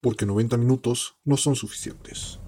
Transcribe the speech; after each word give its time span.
porque 0.00 0.26
90 0.26 0.56
minutos 0.56 1.16
no 1.24 1.36
son 1.36 1.56
suficientes. 1.56 2.40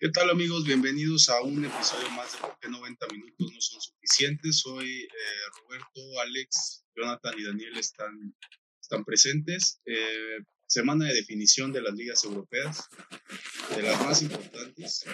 ¿Qué 0.00 0.10
tal 0.10 0.30
amigos? 0.30 0.64
Bienvenidos 0.64 1.28
a 1.28 1.42
un 1.42 1.64
episodio 1.64 2.08
más 2.10 2.30
de 2.30 2.38
Por 2.38 2.56
qué 2.60 2.68
90 2.68 3.08
minutos 3.08 3.52
no 3.52 3.60
son 3.60 3.80
suficientes. 3.80 4.64
Hoy 4.64 5.02
eh, 5.02 5.08
Roberto, 5.60 6.20
Alex, 6.20 6.84
Jonathan 6.94 7.34
y 7.36 7.42
Daniel 7.42 7.76
están, 7.76 8.32
están 8.80 9.04
presentes. 9.04 9.80
Eh, 9.86 10.38
semana 10.68 11.06
de 11.06 11.14
definición 11.14 11.72
de 11.72 11.82
las 11.82 11.94
ligas 11.94 12.22
europeas, 12.22 12.88
de 13.74 13.82
las 13.82 14.00
más 14.04 14.22
importantes, 14.22 15.04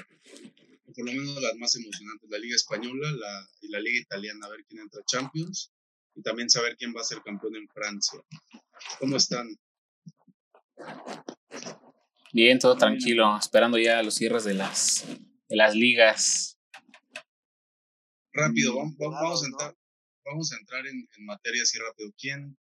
por 0.95 1.07
lo 1.07 1.13
menos 1.13 1.41
las 1.41 1.57
más 1.57 1.75
emocionantes, 1.77 2.29
la 2.29 2.39
liga 2.39 2.57
española 2.57 3.11
la, 3.11 3.49
y 3.63 3.69
la 3.69 3.81
liga 3.81 4.03
italiana, 4.03 4.45
a 4.45 4.51
ver 4.51 4.67
quién 4.69 4.83
entra 4.83 5.01
a 5.01 5.07
Champions 5.07 5.73
y 6.15 6.21
también 6.21 6.51
saber 6.51 6.77
quién 6.77 6.95
va 6.95 7.01
a 7.01 7.05
ser 7.05 7.23
campeón 7.23 7.57
en 7.57 7.67
Francia. 7.71 8.21
¿Cómo 8.99 9.17
están? 9.17 9.49
Bien, 12.35 12.59
todo 12.59 12.77
tranquilo, 12.77 13.39
esperando 13.39 13.79
ya 13.79 14.03
los 14.03 14.17
cierres 14.17 14.43
de 14.43 14.55
las, 14.55 15.07
de 15.07 15.55
las 15.55 15.77
ligas. 15.77 16.59
Rápido, 18.33 18.75
vamos, 18.75 18.97
vamos, 18.99 19.45
a, 19.45 19.47
entrar, 19.47 19.77
vamos 20.25 20.53
a 20.53 20.57
entrar 20.57 20.85
en, 20.85 21.09
en, 21.17 21.25
materia 21.27 21.63
así 21.63 21.79
rápido. 21.79 22.11
¿Quién 22.19 22.59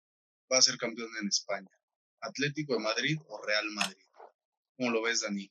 va 0.52 0.58
a 0.58 0.62
ser 0.62 0.78
campeón 0.78 1.08
en 1.22 1.30
España? 1.30 1.70
¿Atlético 2.20 2.74
de 2.74 2.82
Madrid 2.82 3.18
o 3.30 3.42
Real 3.42 3.70
Madrid? 3.72 4.04
¿Cómo 4.76 4.92
lo 4.92 5.04
ves, 5.04 5.22
Dani? 5.22 5.50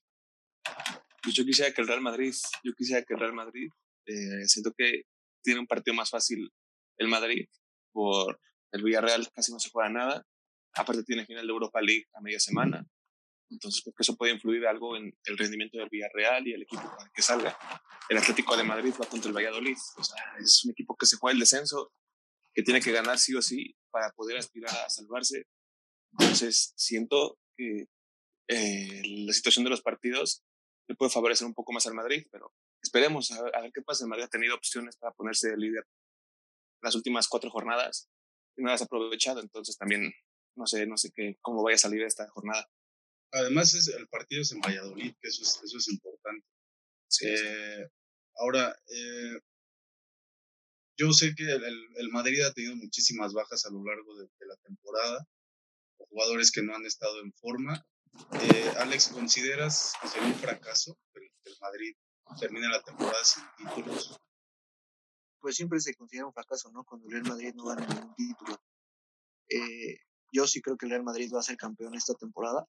Pues 1.22 1.34
yo 1.34 1.46
quisiera 1.46 1.72
que 1.72 1.80
el 1.80 1.88
Real 1.88 2.02
Madrid, 2.02 2.34
yo 2.62 2.74
quisiera 2.74 3.02
que 3.02 3.14
el 3.14 3.20
Real 3.20 3.32
Madrid, 3.32 3.70
eh, 4.04 4.46
siento 4.46 4.74
que 4.76 5.04
tiene 5.42 5.60
un 5.60 5.66
partido 5.66 5.94
más 5.94 6.10
fácil 6.10 6.52
el 6.98 7.08
Madrid, 7.08 7.48
por 7.90 8.38
el 8.72 8.82
Villarreal 8.82 9.26
casi 9.34 9.50
no 9.50 9.58
se 9.58 9.70
juega 9.70 9.88
nada, 9.88 10.26
aparte 10.74 11.04
tiene 11.04 11.24
final 11.24 11.46
de 11.46 11.52
Europa 11.54 11.80
League 11.80 12.04
a 12.12 12.20
media 12.20 12.38
semana, 12.38 12.86
entonces 13.50 13.82
creo 13.82 13.94
que 13.94 14.02
eso 14.02 14.16
puede 14.16 14.32
influir 14.32 14.66
algo 14.66 14.96
en 14.96 15.12
el 15.24 15.38
rendimiento 15.38 15.78
del 15.78 15.88
Villarreal 15.88 16.46
y 16.46 16.52
el 16.52 16.62
equipo 16.62 16.82
que 17.12 17.22
salga. 17.22 17.58
El 18.08 18.18
Atlético 18.18 18.56
de 18.56 18.64
Madrid 18.64 18.94
va 19.00 19.08
contra 19.08 19.28
el 19.28 19.36
Valladolid. 19.36 19.76
O 19.96 20.04
sea, 20.04 20.16
es 20.40 20.64
un 20.64 20.70
equipo 20.70 20.96
que 20.96 21.06
se 21.06 21.16
juega 21.16 21.34
el 21.34 21.40
descenso, 21.40 21.92
que 22.54 22.62
tiene 22.62 22.80
que 22.80 22.92
ganar 22.92 23.18
sí 23.18 23.34
o 23.34 23.42
sí 23.42 23.76
para 23.90 24.10
poder 24.12 24.38
aspirar 24.38 24.70
a 24.70 24.88
salvarse. 24.88 25.46
Entonces 26.12 26.72
siento 26.76 27.38
que 27.56 27.86
eh, 28.48 29.02
la 29.26 29.32
situación 29.32 29.64
de 29.64 29.70
los 29.70 29.82
partidos 29.82 30.44
le 30.88 30.94
puede 30.94 31.10
favorecer 31.10 31.46
un 31.46 31.54
poco 31.54 31.72
más 31.72 31.86
al 31.86 31.94
Madrid, 31.94 32.26
pero 32.30 32.52
esperemos 32.82 33.30
a 33.32 33.42
ver, 33.42 33.72
qué 33.74 33.82
pasa. 33.82 34.04
El 34.04 34.10
Madrid 34.10 34.24
ha 34.24 34.28
tenido 34.28 34.54
opciones 34.54 34.96
para 34.96 35.12
ponerse 35.12 35.50
de 35.50 35.56
líder 35.56 35.84
las 36.82 36.94
últimas 36.94 37.28
cuatro 37.28 37.50
jornadas 37.50 38.08
y 38.56 38.62
no 38.62 38.70
las 38.70 38.80
ha 38.80 38.84
aprovechado. 38.84 39.40
Entonces 39.40 39.76
también 39.76 40.12
no 40.56 40.66
sé, 40.66 40.86
no 40.86 40.96
sé 40.96 41.10
qué, 41.14 41.36
cómo 41.40 41.62
vaya 41.62 41.76
a 41.76 41.78
salir 41.78 42.02
esta 42.02 42.28
jornada. 42.28 42.68
Además, 43.32 43.74
es, 43.74 43.88
el 43.88 44.08
partido 44.08 44.42
es 44.42 44.52
en 44.52 44.60
Valladolid, 44.60 45.14
que 45.20 45.28
eso 45.28 45.42
es, 45.42 45.60
eso 45.62 45.78
es 45.78 45.88
importante. 45.88 46.46
Eh, 47.22 47.88
ahora, 48.36 48.76
eh, 48.88 49.40
yo 50.96 51.12
sé 51.12 51.34
que 51.34 51.44
el, 51.44 51.88
el, 51.96 52.08
Madrid 52.10 52.42
ha 52.42 52.52
tenido 52.52 52.76
muchísimas 52.76 53.32
bajas 53.32 53.64
a 53.66 53.70
lo 53.70 53.84
largo 53.84 54.16
de, 54.16 54.28
la 54.46 54.56
temporada, 54.56 55.26
jugadores 55.96 56.50
que 56.50 56.62
no 56.62 56.74
han 56.74 56.86
estado 56.86 57.20
en 57.20 57.32
forma. 57.32 57.86
Eh, 58.32 58.72
Alex, 58.78 59.08
¿consideras 59.08 59.94
que 60.00 60.08
sería 60.08 60.28
un 60.28 60.34
fracaso 60.34 60.98
que 61.12 61.20
el, 61.20 61.56
Madrid 61.60 61.94
termine 62.38 62.68
la 62.68 62.82
temporada 62.82 63.24
sin 63.24 63.42
títulos? 63.56 64.18
Pues 65.40 65.56
siempre 65.56 65.80
se 65.80 65.94
considera 65.94 66.26
un 66.26 66.32
fracaso, 66.32 66.70
¿no? 66.70 66.84
Cuando 66.84 67.06
el 67.06 67.12
Real 67.12 67.28
Madrid 67.28 67.54
no 67.54 67.64
gana 67.64 67.86
ningún 67.86 68.14
título. 68.14 68.60
yo 70.32 70.46
sí 70.46 70.60
creo 70.60 70.76
que 70.76 70.86
el 70.86 70.90
Real 70.90 71.04
Madrid 71.04 71.30
va 71.32 71.40
a 71.40 71.44
ser 71.44 71.56
campeón 71.56 71.94
esta 71.94 72.14
temporada 72.14 72.66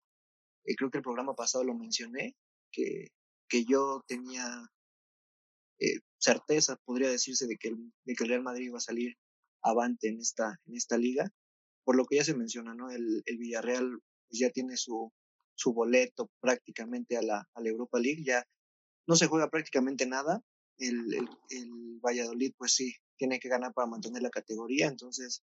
eh, 0.66 0.76
creo 0.76 0.92
que 0.92 0.98
el 0.98 1.04
programa 1.04 1.34
pasado 1.34 1.64
lo 1.64 1.74
mencioné, 1.74 2.36
que, 2.72 3.08
que 3.50 3.66
yo 3.66 4.04
tenía 4.08 4.70
eh, 5.80 6.00
certeza, 6.20 6.78
podría 6.86 7.10
decirse, 7.10 7.48
de 7.48 7.58
que, 7.58 7.70
el, 7.70 7.92
de 8.06 8.16
que 8.16 8.24
el 8.24 8.30
Real 8.30 8.44
Madrid 8.44 8.66
iba 8.66 8.78
a 8.78 8.82
salir 8.82 9.16
avante 9.64 10.10
en 10.10 10.20
esta, 10.20 10.60
en 10.66 10.76
esta 10.76 10.98
liga, 10.98 11.30
por 11.84 11.96
lo 11.96 12.06
que 12.06 12.18
ya 12.18 12.24
se 12.24 12.36
menciona, 12.36 12.74
¿no? 12.74 12.92
El, 12.92 13.24
el 13.26 13.38
Villarreal 13.38 14.00
pues, 14.30 14.40
ya 14.40 14.50
tiene 14.52 14.78
su, 14.78 15.12
su 15.56 15.74
boleto 15.74 16.30
prácticamente 16.40 17.18
a 17.18 17.22
la, 17.22 17.48
a 17.54 17.62
la 17.62 17.70
Europa 17.70 18.00
League, 18.00 18.24
ya 18.24 18.46
no 19.08 19.16
se 19.16 19.28
juega 19.28 19.50
prácticamente 19.50 20.06
nada, 20.06 20.42
el, 20.78 21.14
el, 21.14 21.30
el, 21.50 22.00
Valladolid 22.00 22.54
pues 22.58 22.74
sí, 22.74 22.96
tiene 23.18 23.40
que 23.40 23.50
ganar 23.50 23.74
para 23.74 23.88
mantener 23.88 24.22
la 24.24 24.30
categoría, 24.30 24.88
entonces 24.88 25.44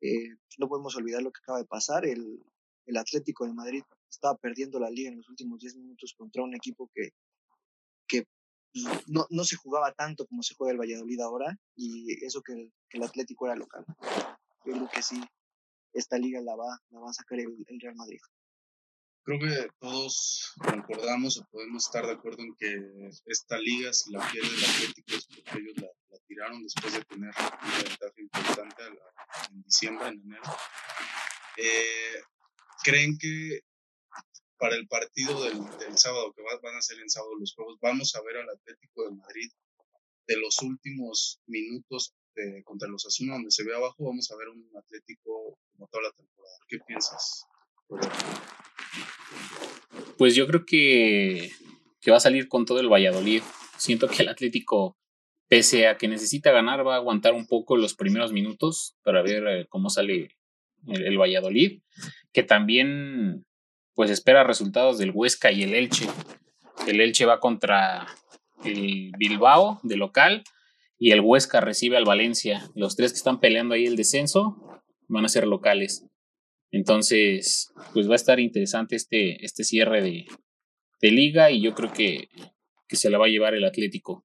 eh, 0.00 0.28
no 0.58 0.68
podemos 0.68 0.96
olvidar 0.96 1.22
lo 1.22 1.32
que 1.32 1.40
acaba 1.42 1.58
de 1.58 1.66
pasar, 1.66 2.06
el, 2.06 2.42
el 2.86 2.96
Atlético 2.96 3.46
de 3.46 3.52
Madrid 3.52 3.82
estaba 4.12 4.36
perdiendo 4.36 4.78
la 4.78 4.90
liga 4.90 5.10
en 5.10 5.16
los 5.16 5.28
últimos 5.28 5.58
10 5.60 5.76
minutos 5.76 6.14
contra 6.16 6.42
un 6.42 6.54
equipo 6.54 6.90
que, 6.94 7.10
que 8.06 8.26
pues, 8.72 9.08
no, 9.08 9.26
no, 9.30 9.44
se 9.44 9.56
jugaba 9.56 9.92
tanto 9.92 10.26
como 10.26 10.42
se 10.42 10.54
juega 10.54 10.72
el 10.72 10.78
Valladolid 10.78 11.20
ahora 11.20 11.58
y 11.76 12.24
eso 12.24 12.42
que 12.42 12.52
el, 12.52 12.72
que 12.88 12.98
el 12.98 13.04
Atlético 13.04 13.46
era 13.46 13.56
local. 13.56 13.84
Yo 14.64 14.72
creo 14.72 14.88
que 14.94 15.02
sí, 15.02 15.20
esta 15.92 16.18
liga 16.18 16.40
la 16.40 16.54
va, 16.54 16.78
la 16.90 17.00
va 17.00 17.10
a 17.10 17.14
sacar 17.14 17.40
el, 17.40 17.56
el 17.66 17.80
Real 17.80 17.96
Madrid. 17.96 18.20
Creo 19.24 19.38
que 19.38 19.70
todos 19.78 20.52
concordamos 20.58 21.38
o 21.38 21.46
podemos 21.50 21.86
estar 21.86 22.04
de 22.04 22.12
acuerdo 22.12 22.42
en 22.42 22.54
que 22.56 23.10
esta 23.26 23.56
liga, 23.56 23.92
si 23.92 24.10
la 24.10 24.18
pierde 24.30 24.48
el 24.48 24.64
Atlético, 24.64 25.14
es 25.14 25.26
porque 25.26 25.58
ellos 25.58 25.76
la, 25.76 25.88
la 26.10 26.18
tiraron 26.26 26.62
después 26.62 26.92
de 26.92 27.04
tener 27.04 27.30
una 27.30 27.76
ventaja 27.76 28.20
importante 28.20 28.82
en 29.48 29.62
diciembre, 29.62 30.08
en 30.08 30.22
enero. 30.22 30.42
Eh, 31.56 32.20
¿Creen 32.82 33.16
que 33.16 33.60
para 34.62 34.76
el 34.76 34.86
partido 34.86 35.42
del, 35.42 35.98
sábado, 35.98 36.32
que 36.32 36.42
van 36.62 36.76
a 36.76 36.80
ser 36.80 37.00
en 37.00 37.10
sábado 37.10 37.32
los 37.36 37.52
juegos, 37.52 37.78
vamos 37.82 38.14
a 38.14 38.22
ver 38.22 38.36
al 38.36 38.48
Atlético 38.48 39.02
de 39.02 39.16
Madrid 39.16 39.50
de 40.28 40.36
los 40.36 40.62
últimos 40.62 41.40
minutos 41.48 42.14
de, 42.36 42.62
contra 42.62 42.88
los 42.88 43.04
Asuna, 43.04 43.32
donde 43.32 43.50
se 43.50 43.64
ve 43.64 43.74
abajo, 43.74 43.96
vamos 44.04 44.30
a 44.30 44.36
ver 44.36 44.46
un 44.50 44.70
Atlético 44.78 45.58
como 45.72 45.88
toda 45.88 46.04
la 46.04 46.12
temporada. 46.12 46.54
¿Qué 46.68 46.78
piensas? 46.86 47.44
Pues 50.16 50.36
yo 50.36 50.46
creo 50.46 50.64
que, 50.64 51.50
que 52.00 52.12
va 52.12 52.18
a 52.18 52.20
salir 52.20 52.46
con 52.46 52.64
todo 52.64 52.78
el 52.78 52.88
Valladolid. 52.88 53.42
Siento 53.78 54.06
que 54.06 54.22
el 54.22 54.28
Atlético, 54.28 54.96
pese 55.48 55.88
a 55.88 55.98
que 55.98 56.06
necesita 56.06 56.52
ganar, 56.52 56.86
va 56.86 56.94
a 56.94 56.98
aguantar 56.98 57.34
un 57.34 57.48
poco 57.48 57.76
los 57.76 57.94
primeros 57.94 58.32
minutos 58.32 58.94
para 59.02 59.22
ver 59.22 59.44
eh, 59.48 59.66
cómo 59.68 59.90
sale 59.90 60.36
el, 60.86 61.18
Valladolid, 61.18 61.82
que 62.32 62.44
también 62.44 63.44
pues 63.94 64.10
espera 64.10 64.44
resultados 64.44 64.98
del 64.98 65.12
Huesca 65.14 65.52
y 65.52 65.62
el 65.62 65.74
Elche. 65.74 66.06
El 66.86 67.00
Elche 67.00 67.26
va 67.26 67.40
contra 67.40 68.06
el 68.64 69.12
Bilbao 69.18 69.80
de 69.82 69.96
local 69.96 70.44
y 70.98 71.10
el 71.10 71.20
Huesca 71.20 71.60
recibe 71.60 71.96
al 71.96 72.04
Valencia. 72.04 72.70
Los 72.74 72.96
tres 72.96 73.12
que 73.12 73.18
están 73.18 73.40
peleando 73.40 73.74
ahí 73.74 73.86
el 73.86 73.96
descenso 73.96 74.82
van 75.08 75.24
a 75.24 75.28
ser 75.28 75.46
locales. 75.46 76.06
Entonces, 76.70 77.72
pues 77.92 78.08
va 78.08 78.12
a 78.12 78.16
estar 78.16 78.40
interesante 78.40 78.96
este, 78.96 79.44
este 79.44 79.62
cierre 79.62 80.02
de, 80.02 80.26
liga 81.00 81.50
y 81.50 81.60
yo 81.60 81.74
creo 81.74 81.92
que, 81.92 82.28
que 82.88 82.96
se 82.96 83.10
la 83.10 83.18
va 83.18 83.26
a 83.26 83.28
llevar 83.28 83.54
el 83.54 83.64
Atlético. 83.64 84.24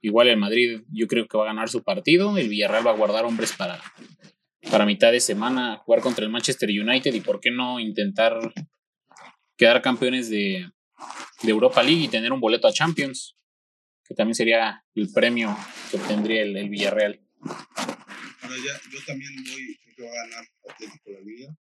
Igual 0.00 0.28
el 0.28 0.38
Madrid 0.38 0.80
yo 0.90 1.06
creo 1.06 1.28
que 1.28 1.36
va 1.36 1.44
a 1.44 1.48
ganar 1.48 1.68
su 1.68 1.82
partido, 1.82 2.36
el 2.36 2.48
Villarreal 2.48 2.86
va 2.86 2.92
a 2.92 2.96
guardar 2.96 3.26
hombres 3.26 3.52
para, 3.52 3.80
para 4.70 4.86
mitad 4.86 5.12
de 5.12 5.20
semana 5.20 5.76
jugar 5.76 6.00
contra 6.00 6.24
el 6.24 6.30
Manchester 6.30 6.68
United 6.70 7.12
y 7.12 7.20
por 7.20 7.40
qué 7.40 7.50
no 7.50 7.78
intentar 7.78 8.52
quedar 9.56 9.82
campeones 9.82 10.28
de, 10.28 10.70
de 11.42 11.50
Europa 11.50 11.82
League 11.82 12.04
y 12.04 12.08
tener 12.08 12.32
un 12.32 12.40
boleto 12.40 12.68
a 12.68 12.72
Champions, 12.72 13.36
que 14.04 14.14
también 14.14 14.34
sería 14.34 14.84
el 14.94 15.10
premio 15.12 15.56
que 15.90 15.96
obtendría 15.96 16.42
el, 16.42 16.56
el 16.56 16.68
Villarreal. 16.68 17.20
Bueno, 17.40 18.56
ya, 18.56 18.90
yo 18.90 18.98
también 19.06 19.32
voy, 19.44 19.78
creo 19.82 19.96
que 19.96 20.02
va 20.02 20.10
a 20.10 20.28
ganar 20.28 20.48
Atlético 20.68 21.10
la 21.10 21.20
Liga. 21.20 21.56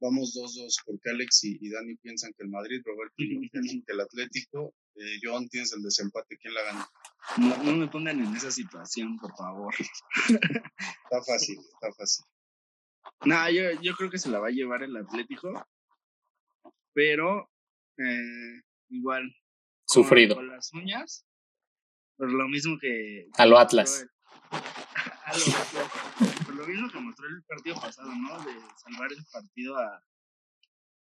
Vamos 0.00 0.34
2-2 0.34 0.82
porque 0.86 1.10
Alex 1.10 1.44
y, 1.44 1.58
y, 1.60 1.70
Dani 1.70 1.94
piensan 1.96 2.32
que 2.32 2.44
el 2.44 2.48
Madrid, 2.48 2.80
Roberto 2.84 3.14
que 3.18 3.92
el 3.92 4.00
Atlético. 4.00 4.74
Eh, 4.94 5.18
Joan, 5.22 5.48
tienes 5.48 5.72
el 5.72 5.82
desempate, 5.82 6.36
¿quién 6.38 6.54
la 6.54 6.62
gana? 6.62 6.88
No, 7.36 7.62
no 7.62 7.76
me 7.76 7.88
pongan 7.88 8.18
en 8.20 8.34
esa 8.34 8.50
situación, 8.50 9.18
por 9.18 9.36
favor. 9.36 9.74
está 9.78 11.22
fácil, 11.26 11.58
está 11.58 11.92
fácil. 11.96 12.24
No, 13.24 13.50
yo, 13.50 13.62
yo 13.80 13.94
creo 13.96 14.10
que 14.10 14.18
se 14.18 14.28
la 14.28 14.40
va 14.40 14.48
a 14.48 14.50
llevar 14.50 14.82
el 14.82 14.94
Atlético, 14.96 15.52
pero 16.92 17.50
eh, 17.98 18.62
igual. 18.88 19.34
Sufrido. 19.86 20.36
Con, 20.36 20.48
las 20.48 20.72
uñas. 20.72 21.26
Por 22.16 22.32
lo 22.32 22.48
mismo 22.48 22.78
que. 22.78 23.28
A 23.36 23.46
lo 23.46 23.58
Atlas. 23.58 24.06
a 24.50 25.36
lo 25.36 25.56
Atlas. 25.56 25.88
Por 26.44 26.54
lo 26.54 26.66
mismo 26.66 26.90
que 26.90 27.00
mostró 27.00 27.26
el 27.26 27.42
partido 27.44 27.76
pasado, 27.80 28.10
¿no? 28.14 28.38
De 28.44 28.52
salvar 28.76 29.12
el 29.12 29.24
partido 29.32 29.76
a, 29.76 30.02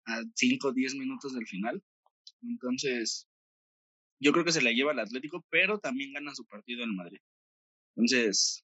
a 0.07 0.21
5 0.35 0.67
o 0.67 0.71
10 0.71 0.95
minutos 0.95 1.33
del 1.33 1.47
final. 1.47 1.83
Entonces, 2.43 3.27
yo 4.19 4.31
creo 4.31 4.45
que 4.45 4.51
se 4.51 4.61
la 4.61 4.71
lleva 4.71 4.91
al 4.91 4.99
Atlético, 4.99 5.45
pero 5.49 5.79
también 5.79 6.13
gana 6.13 6.33
su 6.35 6.45
partido 6.45 6.83
en 6.83 6.95
Madrid. 6.95 7.19
Entonces, 7.95 8.63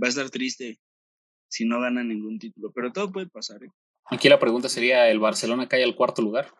va 0.00 0.06
a 0.06 0.10
estar 0.10 0.30
triste 0.30 0.80
si 1.48 1.64
no 1.64 1.80
gana 1.80 2.04
ningún 2.04 2.38
título, 2.38 2.72
pero 2.72 2.92
todo 2.92 3.10
puede 3.10 3.28
pasar. 3.28 3.62
¿eh? 3.64 3.70
Aquí 4.10 4.28
la 4.28 4.38
pregunta 4.38 4.68
sería, 4.68 5.08
¿el 5.10 5.18
Barcelona 5.18 5.68
cae 5.68 5.84
al 5.84 5.94
cuarto 5.94 6.22
lugar? 6.22 6.52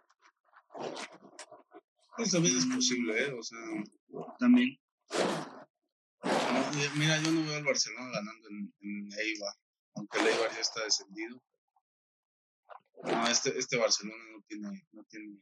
Pues 2.16 2.32
también 2.32 2.58
es 2.58 2.66
posible, 2.66 3.24
¿eh? 3.24 3.32
O 3.32 3.42
sea, 3.42 3.58
También. 4.38 4.78
mira, 6.96 7.22
yo 7.22 7.30
no 7.30 7.46
veo 7.46 7.56
al 7.56 7.64
Barcelona 7.64 8.10
ganando 8.10 8.48
en, 8.50 8.74
en 8.80 9.08
Eibar, 9.18 9.54
aunque 9.94 10.18
el 10.18 10.26
Eibar 10.26 10.50
ya 10.52 10.60
está 10.60 10.84
descendido. 10.84 11.40
No, 13.04 13.28
este, 13.28 13.56
este 13.56 13.76
Barcelona 13.76 14.22
no 14.32 14.42
tiene, 14.42 14.86
no 14.92 15.04
tiene, 15.04 15.40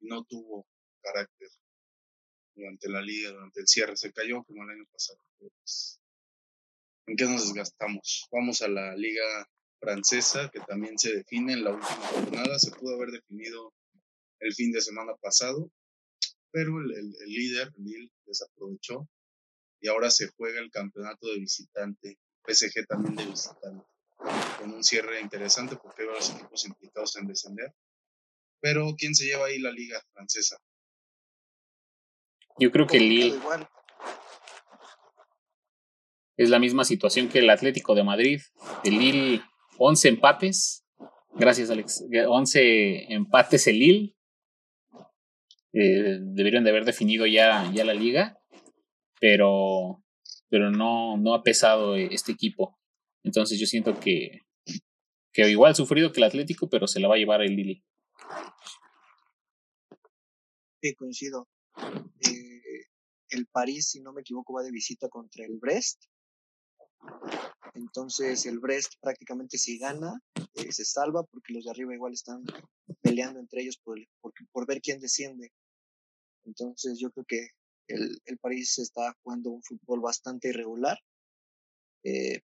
no 0.00 0.24
tuvo 0.24 0.66
carácter 1.00 1.48
durante 2.54 2.88
la 2.88 3.00
liga, 3.00 3.30
durante 3.30 3.60
el 3.60 3.68
cierre, 3.68 3.96
se 3.96 4.12
cayó 4.12 4.42
como 4.44 4.64
el 4.64 4.70
año 4.70 4.84
pasado. 4.92 5.20
Pues, 5.38 6.00
¿En 7.06 7.16
qué 7.16 7.24
nos 7.24 7.42
desgastamos? 7.42 8.26
Vamos 8.32 8.62
a 8.62 8.68
la 8.68 8.96
liga 8.96 9.48
francesa, 9.86 10.50
que 10.50 10.58
también 10.60 10.98
se 10.98 11.14
define 11.14 11.52
en 11.52 11.62
la 11.62 11.70
última 11.70 12.08
jornada, 12.08 12.58
se 12.58 12.72
pudo 12.72 12.96
haber 12.96 13.10
definido 13.10 13.72
el 14.40 14.52
fin 14.52 14.72
de 14.72 14.80
semana 14.80 15.14
pasado, 15.20 15.70
pero 16.50 16.80
el, 16.80 16.90
el, 16.90 17.14
el 17.20 17.28
líder, 17.28 17.72
Lille, 17.76 18.10
desaprovechó 18.24 19.08
y 19.80 19.88
ahora 19.88 20.10
se 20.10 20.28
juega 20.36 20.58
el 20.58 20.72
campeonato 20.72 21.28
de 21.28 21.38
visitante, 21.38 22.18
PSG 22.48 22.86
también 22.88 23.14
de 23.14 23.26
visitante, 23.26 23.86
con 24.58 24.74
un 24.74 24.82
cierre 24.82 25.20
interesante 25.20 25.76
porque 25.76 26.02
hay 26.02 26.08
varios 26.08 26.30
equipos 26.30 26.66
implicados 26.66 27.14
en 27.16 27.28
descender. 27.28 27.72
Pero 28.60 28.94
¿quién 28.98 29.14
se 29.14 29.26
lleva 29.26 29.46
ahí 29.46 29.60
la 29.60 29.70
liga 29.70 30.02
francesa? 30.12 30.58
Yo 32.58 32.72
creo 32.72 32.86
que 32.88 32.98
Lille 32.98 33.38
es 36.36 36.50
la 36.50 36.58
misma 36.58 36.84
situación 36.84 37.28
que 37.28 37.38
el 37.38 37.50
Atlético 37.50 37.94
de 37.94 38.04
Madrid. 38.04 38.40
El 38.84 38.98
Lille, 38.98 39.42
11 39.78 40.08
empates. 40.08 40.84
Gracias, 41.34 41.70
Alex. 41.70 42.04
11 42.28 43.12
empates 43.12 43.66
el 43.66 43.78
Lille. 43.78 44.16
Eh, 45.72 46.18
deberían 46.20 46.64
de 46.64 46.70
haber 46.70 46.86
definido 46.86 47.26
ya, 47.26 47.70
ya 47.74 47.84
la 47.84 47.92
liga, 47.92 48.38
pero, 49.20 50.02
pero 50.48 50.70
no, 50.70 51.18
no 51.18 51.34
ha 51.34 51.42
pesado 51.42 51.96
este 51.96 52.32
equipo. 52.32 52.78
Entonces 53.22 53.60
yo 53.60 53.66
siento 53.66 54.00
que, 54.00 54.46
que 55.34 55.50
igual 55.50 55.74
sufrido 55.74 56.12
que 56.12 56.20
el 56.20 56.28
Atlético, 56.28 56.70
pero 56.70 56.86
se 56.86 56.98
la 56.98 57.08
va 57.08 57.16
a 57.16 57.18
llevar 57.18 57.42
el 57.42 57.56
Lille. 57.56 57.84
Sí, 60.80 60.94
coincido. 60.94 61.48
Eh, 62.26 62.86
el 63.30 63.46
París, 63.48 63.90
si 63.90 64.00
no 64.00 64.14
me 64.14 64.22
equivoco, 64.22 64.54
va 64.54 64.62
de 64.62 64.72
visita 64.72 65.08
contra 65.10 65.44
el 65.44 65.58
Brest. 65.58 66.04
Entonces 67.76 68.46
el 68.46 68.58
Brest 68.58 68.94
prácticamente 69.02 69.58
si 69.58 69.78
gana, 69.78 70.18
eh, 70.54 70.72
se 70.72 70.84
salva 70.84 71.22
porque 71.24 71.52
los 71.52 71.64
de 71.64 71.70
arriba 71.70 71.94
igual 71.94 72.14
están 72.14 72.42
peleando 73.02 73.38
entre 73.38 73.60
ellos 73.62 73.76
por, 73.76 73.98
el- 73.98 74.08
por, 74.20 74.32
por 74.50 74.66
ver 74.66 74.80
quién 74.80 74.98
desciende. 74.98 75.52
Entonces 76.46 76.98
yo 76.98 77.10
creo 77.10 77.26
que 77.26 77.48
el, 77.88 78.18
el 78.24 78.38
París 78.38 78.78
está 78.78 79.14
jugando 79.22 79.50
un 79.50 79.62
fútbol 79.62 80.00
bastante 80.00 80.48
irregular. 80.48 80.98
Eh, 82.02 82.40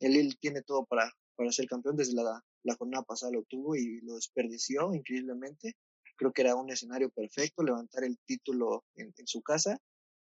el 0.00 0.12
Lille 0.12 0.36
tiene 0.40 0.62
todo 0.62 0.84
para, 0.86 1.12
para 1.36 1.52
ser 1.52 1.66
campeón. 1.66 1.96
Desde 1.96 2.14
la, 2.14 2.44
la 2.64 2.74
jornada 2.74 3.04
pasada 3.04 3.30
lo 3.32 3.44
tuvo 3.44 3.76
y 3.76 4.00
lo 4.00 4.16
desperdició 4.16 4.92
increíblemente. 4.92 5.74
Creo 6.16 6.32
que 6.32 6.42
era 6.42 6.56
un 6.56 6.70
escenario 6.70 7.10
perfecto, 7.10 7.62
levantar 7.62 8.02
el 8.04 8.18
título 8.26 8.84
en, 8.96 9.14
en 9.16 9.26
su 9.26 9.40
casa. 9.40 9.78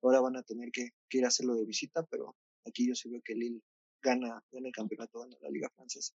Ahora 0.02 0.20
van 0.20 0.36
a 0.36 0.44
tener 0.44 0.72
que, 0.72 0.90
ir 1.12 1.26
a 1.26 1.28
hacerlo 1.28 1.56
de 1.56 1.66
visita, 1.66 2.04
pero 2.10 2.36
aquí 2.66 2.88
yo 2.88 2.96
sí 2.96 3.08
veo 3.08 3.22
que 3.24 3.36
Lille 3.36 3.62
gana, 4.01 4.44
gana 4.51 4.68
el 4.68 4.74
campeonato, 4.74 5.19
gana 5.19 5.36
la 5.42 5.50
Liga 5.50 5.69
Francesa. 5.75 6.13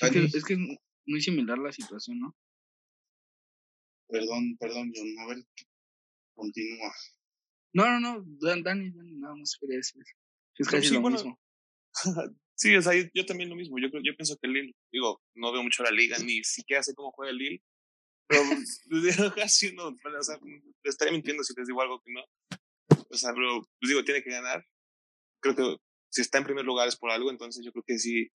Es 0.00 0.10
que, 0.10 0.24
es 0.24 0.44
que 0.44 0.54
es 0.54 0.58
muy 1.06 1.20
similar 1.20 1.58
la 1.58 1.72
situación, 1.72 2.18
¿no? 2.18 2.36
Perdón, 4.08 4.56
perdón, 4.58 4.92
John, 4.94 5.18
a 5.20 5.26
ver, 5.28 5.44
continúa. 6.34 6.92
No, 7.72 7.86
no, 7.88 8.00
no, 8.00 8.24
Dan- 8.40 8.62
Dani, 8.62 8.90
Dani, 8.90 9.12
nada 9.14 9.34
más 9.34 9.56
quería 9.60 9.76
decir. 9.78 10.02
Es 10.56 10.66
No, 10.66 10.70
casi 10.72 10.88
sí, 10.88 10.94
lo 10.94 11.00
bueno, 11.00 11.16
mismo. 11.16 11.40
Sí, 12.56 12.76
o 12.76 12.80
sea, 12.80 12.94
yo, 12.94 13.02
yo 13.12 13.26
también 13.26 13.50
lo 13.50 13.56
mismo. 13.56 13.80
Yo, 13.80 13.90
creo- 13.90 14.02
yo 14.04 14.14
pienso 14.16 14.36
que 14.40 14.46
Lille, 14.46 14.76
digo, 14.92 15.20
no 15.34 15.50
veo 15.52 15.64
mucho 15.64 15.82
la 15.82 15.90
liga, 15.90 16.16
ni 16.18 16.44
siquiera 16.44 16.84
sé 16.84 16.94
cómo 16.94 17.10
juega 17.10 17.32
el 17.32 17.38
Lille. 17.38 17.62
Pero 18.28 18.42
pues, 18.46 18.80
casi 19.50 19.74
no, 19.74 19.88
o 19.88 20.22
sea, 20.22 20.38
estaría 20.84 21.12
mintiendo 21.12 21.42
si 21.42 21.52
les 21.56 21.66
digo 21.66 21.82
algo 21.82 22.00
que 22.00 22.12
no. 22.12 22.20
O 23.10 23.16
sea, 23.16 23.32
pero 23.34 23.60
pues 23.80 23.88
digo, 23.88 24.04
tiene 24.04 24.22
que 24.22 24.30
ganar. 24.30 24.64
Creo 25.40 25.56
que 25.56 25.76
si 26.14 26.20
está 26.20 26.38
en 26.38 26.44
primer 26.44 26.64
lugar 26.64 26.86
es 26.86 26.94
por 26.94 27.10
algo, 27.10 27.28
entonces 27.28 27.64
yo 27.64 27.72
creo 27.72 27.82
que 27.84 27.98
sí, 27.98 28.30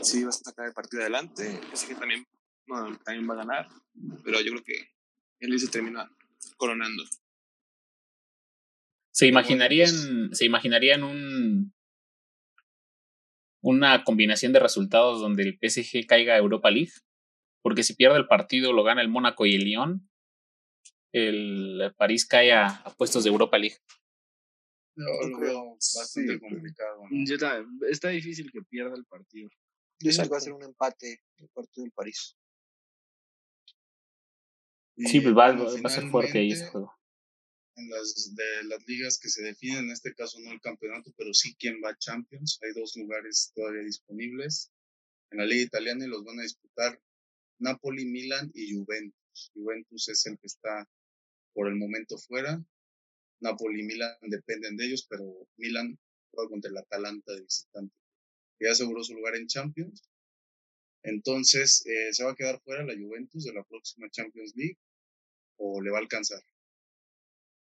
sí 0.00 0.24
va 0.24 0.30
a 0.30 0.32
sacar 0.32 0.66
el 0.66 0.72
partido 0.72 1.02
adelante. 1.02 1.60
Así 1.70 1.86
que 1.86 1.94
también, 1.94 2.26
no, 2.66 2.96
también 3.04 3.28
va 3.28 3.34
a 3.34 3.44
ganar. 3.44 3.68
Pero 4.24 4.40
yo 4.40 4.52
creo 4.52 4.64
que 4.64 4.88
Lille 5.40 5.58
se 5.58 5.68
termina 5.68 6.10
coronando. 6.56 7.04
¿Se 9.10 9.26
imaginarían, 9.26 10.34
se 10.34 10.46
imaginarían 10.46 11.02
un 11.02 11.74
una 13.60 14.04
combinación 14.04 14.54
de 14.54 14.60
resultados 14.60 15.20
donde 15.20 15.42
el 15.42 15.58
PSG 15.60 16.06
caiga 16.06 16.32
a 16.32 16.38
Europa 16.38 16.70
League? 16.70 16.92
Porque 17.60 17.82
si 17.82 17.92
pierde 17.92 18.16
el 18.16 18.26
partido 18.26 18.72
lo 18.72 18.84
gana 18.84 19.02
el 19.02 19.08
Mónaco 19.08 19.44
y 19.44 19.54
el 19.54 19.64
Lyon, 19.64 20.08
el 21.12 21.92
París 21.98 22.26
cae 22.26 22.52
a, 22.52 22.68
a 22.68 22.96
puestos 22.96 23.24
de 23.24 23.28
Europa 23.28 23.58
League. 23.58 23.76
Yo 24.98 25.28
lo 25.28 25.38
veo 25.38 25.74
bastante 25.74 26.34
sí. 26.34 26.40
complicado. 26.40 27.02
¿no? 27.10 27.24
Yo 27.24 27.38
ta- 27.38 27.64
está 27.90 28.08
difícil 28.08 28.50
que 28.50 28.62
pierda 28.62 28.96
el 28.96 29.04
partido. 29.04 29.48
Yo 30.00 30.12
siento 30.12 30.28
que 30.30 30.32
va 30.32 30.38
a 30.38 30.40
ser 30.40 30.52
un 30.52 30.62
empate 30.64 31.22
el 31.36 31.48
partido 31.48 31.84
del 31.84 31.92
París. 31.92 32.36
Sí, 34.96 35.20
pues 35.20 35.34
va, 35.36 35.52
va 35.52 35.66
a 35.84 35.88
ser 35.88 36.10
fuerte 36.10 36.38
ahí 36.38 36.52
ese 36.52 36.66
juego. 36.66 36.92
en 37.76 37.88
las 37.90 38.34
de 38.34 38.64
las 38.64 38.84
ligas 38.88 39.18
que 39.20 39.28
se 39.28 39.42
definen, 39.42 39.84
en 39.84 39.90
este 39.92 40.12
caso 40.14 40.40
no 40.40 40.50
el 40.50 40.60
campeonato, 40.60 41.12
pero 41.16 41.32
sí 41.32 41.54
quién 41.56 41.80
va 41.84 41.90
a 41.90 41.96
Champions. 41.96 42.58
Hay 42.62 42.72
dos 42.72 42.96
lugares 42.96 43.52
todavía 43.54 43.82
disponibles. 43.82 44.72
En 45.30 45.38
la 45.38 45.46
liga 45.46 45.62
italiana 45.62 46.04
y 46.04 46.08
los 46.08 46.24
van 46.24 46.40
a 46.40 46.42
disputar 46.42 47.00
Napoli, 47.60 48.06
Milan 48.06 48.50
y 48.54 48.74
Juventus. 48.74 49.52
Juventus 49.54 50.08
es 50.08 50.26
el 50.26 50.38
que 50.38 50.46
está 50.46 50.88
por 51.54 51.68
el 51.68 51.76
momento 51.76 52.16
fuera. 52.18 52.60
Napoli 53.40 53.80
y 53.80 53.84
Milan 53.84 54.16
dependen 54.22 54.76
de 54.76 54.86
ellos, 54.86 55.06
pero 55.08 55.24
Milan 55.56 55.98
juega 56.30 56.50
contra 56.50 56.70
el 56.70 56.76
Atalanta 56.76 57.32
de 57.32 57.42
visitante. 57.42 57.94
que 58.58 58.66
Ya 58.66 58.72
aseguró 58.72 59.02
su 59.04 59.14
lugar 59.14 59.36
en 59.36 59.46
Champions. 59.46 60.02
Entonces, 61.02 61.86
eh, 61.86 62.12
¿se 62.12 62.24
va 62.24 62.32
a 62.32 62.34
quedar 62.34 62.60
fuera 62.60 62.84
la 62.84 62.94
Juventus 62.94 63.44
de 63.44 63.52
la 63.52 63.64
próxima 63.64 64.10
Champions 64.10 64.52
League 64.56 64.78
o 65.56 65.80
le 65.80 65.90
va 65.90 65.98
a 65.98 66.00
alcanzar? 66.00 66.42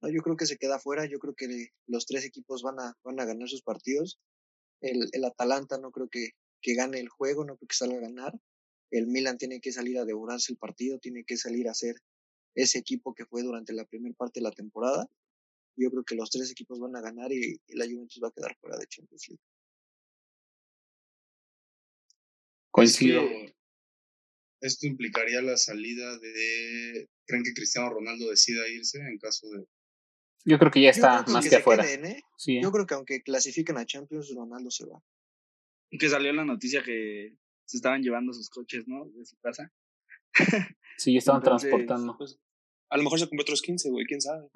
No, 0.01 0.09
yo 0.09 0.21
creo 0.21 0.35
que 0.35 0.45
se 0.45 0.57
queda 0.57 0.79
fuera. 0.79 1.05
Yo 1.05 1.19
creo 1.19 1.33
que 1.33 1.69
los 1.87 2.05
tres 2.05 2.25
equipos 2.25 2.61
van 2.61 2.79
a, 2.79 2.97
van 3.03 3.19
a 3.19 3.25
ganar 3.25 3.47
sus 3.47 3.61
partidos. 3.61 4.19
El, 4.81 5.07
el 5.13 5.23
Atalanta 5.23 5.77
no 5.77 5.91
creo 5.91 6.09
que, 6.09 6.31
que 6.61 6.75
gane 6.75 6.99
el 6.99 7.07
juego, 7.07 7.45
no 7.45 7.55
creo 7.55 7.67
que 7.67 7.75
salga 7.75 7.97
a 7.97 8.01
ganar. 8.01 8.33
El 8.91 9.07
Milan 9.07 9.37
tiene 9.37 9.61
que 9.61 9.71
salir 9.71 9.97
a 9.97 10.05
devorarse 10.05 10.51
el 10.51 10.57
partido, 10.57 10.99
tiene 10.99 11.23
que 11.23 11.37
salir 11.37 11.69
a 11.69 11.73
ser 11.73 11.95
ese 12.53 12.79
equipo 12.79 13.13
que 13.13 13.25
fue 13.25 13.41
durante 13.41 13.73
la 13.73 13.85
primera 13.85 14.13
parte 14.15 14.39
de 14.39 14.43
la 14.43 14.51
temporada. 14.51 15.07
Yo 15.75 15.89
creo 15.89 16.03
que 16.03 16.15
los 16.15 16.29
tres 16.29 16.51
equipos 16.51 16.79
van 16.79 16.95
a 16.95 17.01
ganar 17.01 17.31
y, 17.31 17.59
y 17.67 17.75
la 17.75 17.85
Juventus 17.85 18.19
va 18.23 18.27
a 18.27 18.31
quedar 18.31 18.55
fuera 18.59 18.77
de 18.77 18.87
Champions 18.87 19.27
League. 19.29 19.41
Coincido. 22.71 23.21
Esto, 23.21 23.55
esto 24.61 24.87
implicaría 24.87 25.41
la 25.41 25.57
salida 25.57 26.17
de. 26.17 27.09
¿Creen 27.25 27.43
que 27.43 27.53
Cristiano 27.53 27.89
Ronaldo 27.89 28.29
decida 28.29 28.67
irse 28.67 28.99
en 28.99 29.17
caso 29.17 29.49
de.? 29.49 29.65
Yo 30.45 30.59
creo 30.59 30.71
que 30.71 30.81
ya 30.81 30.89
está 30.89 31.23
que 31.25 31.31
más 31.31 31.43
que 31.43 31.51
se 31.51 31.55
afuera. 31.57 31.83
queden, 31.83 32.05
¿eh? 32.05 32.23
Sí, 32.37 32.57
¿eh? 32.57 32.61
Yo 32.61 32.71
creo 32.71 32.85
que 32.85 32.95
aunque 32.95 33.21
clasifiquen 33.21 33.77
a 33.77 33.85
Champions, 33.85 34.33
Ronaldo 34.35 34.71
se 34.71 34.85
va. 34.85 35.01
Que 35.91 36.09
salió 36.09 36.33
la 36.33 36.43
noticia 36.43 36.83
que 36.83 37.37
se 37.65 37.77
estaban 37.77 38.01
llevando 38.01 38.33
sus 38.33 38.49
coches, 38.49 38.87
¿no? 38.87 39.05
De 39.05 39.25
su 39.25 39.37
casa. 39.37 39.71
sí, 40.97 41.15
estaban 41.17 41.41
Entonces, 41.41 41.69
transportando. 41.69 42.17
Pues, 42.17 42.39
a 42.93 42.97
lo 42.97 43.03
mejor 43.03 43.19
se 43.19 43.27
compró 43.27 43.41
otros 43.41 43.63
15, 43.63 43.89
güey, 43.89 44.05
quién 44.05 44.21
sabe. 44.21 44.47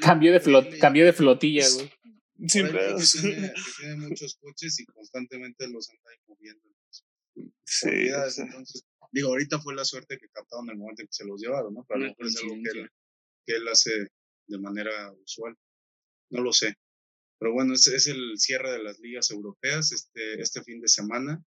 Cambió 0.00 0.32
de, 0.32 0.38
flot, 0.38 0.78
cambió 0.78 1.04
de 1.04 1.12
flotilla, 1.12 1.66
güey. 1.74 1.90
sin 2.46 2.68
pedos. 2.68 3.12
tiene, 3.20 3.52
que 3.52 3.60
tiene 3.80 3.96
muchos 3.96 4.36
coches 4.36 4.78
y 4.78 4.86
constantemente 4.86 5.66
los 5.68 5.90
anda 5.90 6.10
ahí 6.12 6.18
moviendo. 6.28 6.62
Sí, 7.64 7.88
entonces, 7.88 8.84
digo, 9.10 9.30
ahorita 9.30 9.58
fue 9.58 9.74
la 9.74 9.84
suerte 9.84 10.18
que 10.18 10.28
captaron 10.28 10.66
en 10.66 10.74
el 10.74 10.78
momento 10.78 11.02
en 11.02 11.08
que 11.08 11.12
se 11.12 11.24
los 11.24 11.40
llevaron, 11.40 11.74
¿no? 11.74 11.84
Pero 11.88 11.96
a 11.96 11.98
lo 11.98 12.04
Una 12.04 12.10
mejor 12.10 12.26
es 12.26 12.36
algo 12.36 12.54
que 12.54 12.58
él, 12.58 12.62
coincidencia. 12.62 12.92
que 13.44 13.56
él 13.56 13.68
hace 13.68 14.08
de 14.46 14.58
manera 14.60 15.12
usual. 15.24 15.56
No 16.30 16.42
lo 16.42 16.52
sé. 16.52 16.76
Pero 17.40 17.52
bueno, 17.54 17.74
es, 17.74 17.88
es 17.88 18.06
el 18.06 18.38
cierre 18.38 18.70
de 18.70 18.84
las 18.84 19.00
ligas 19.00 19.32
europeas 19.32 19.90
este, 19.90 20.40
este 20.40 20.62
fin 20.62 20.80
de 20.80 20.88
semana. 20.88 21.42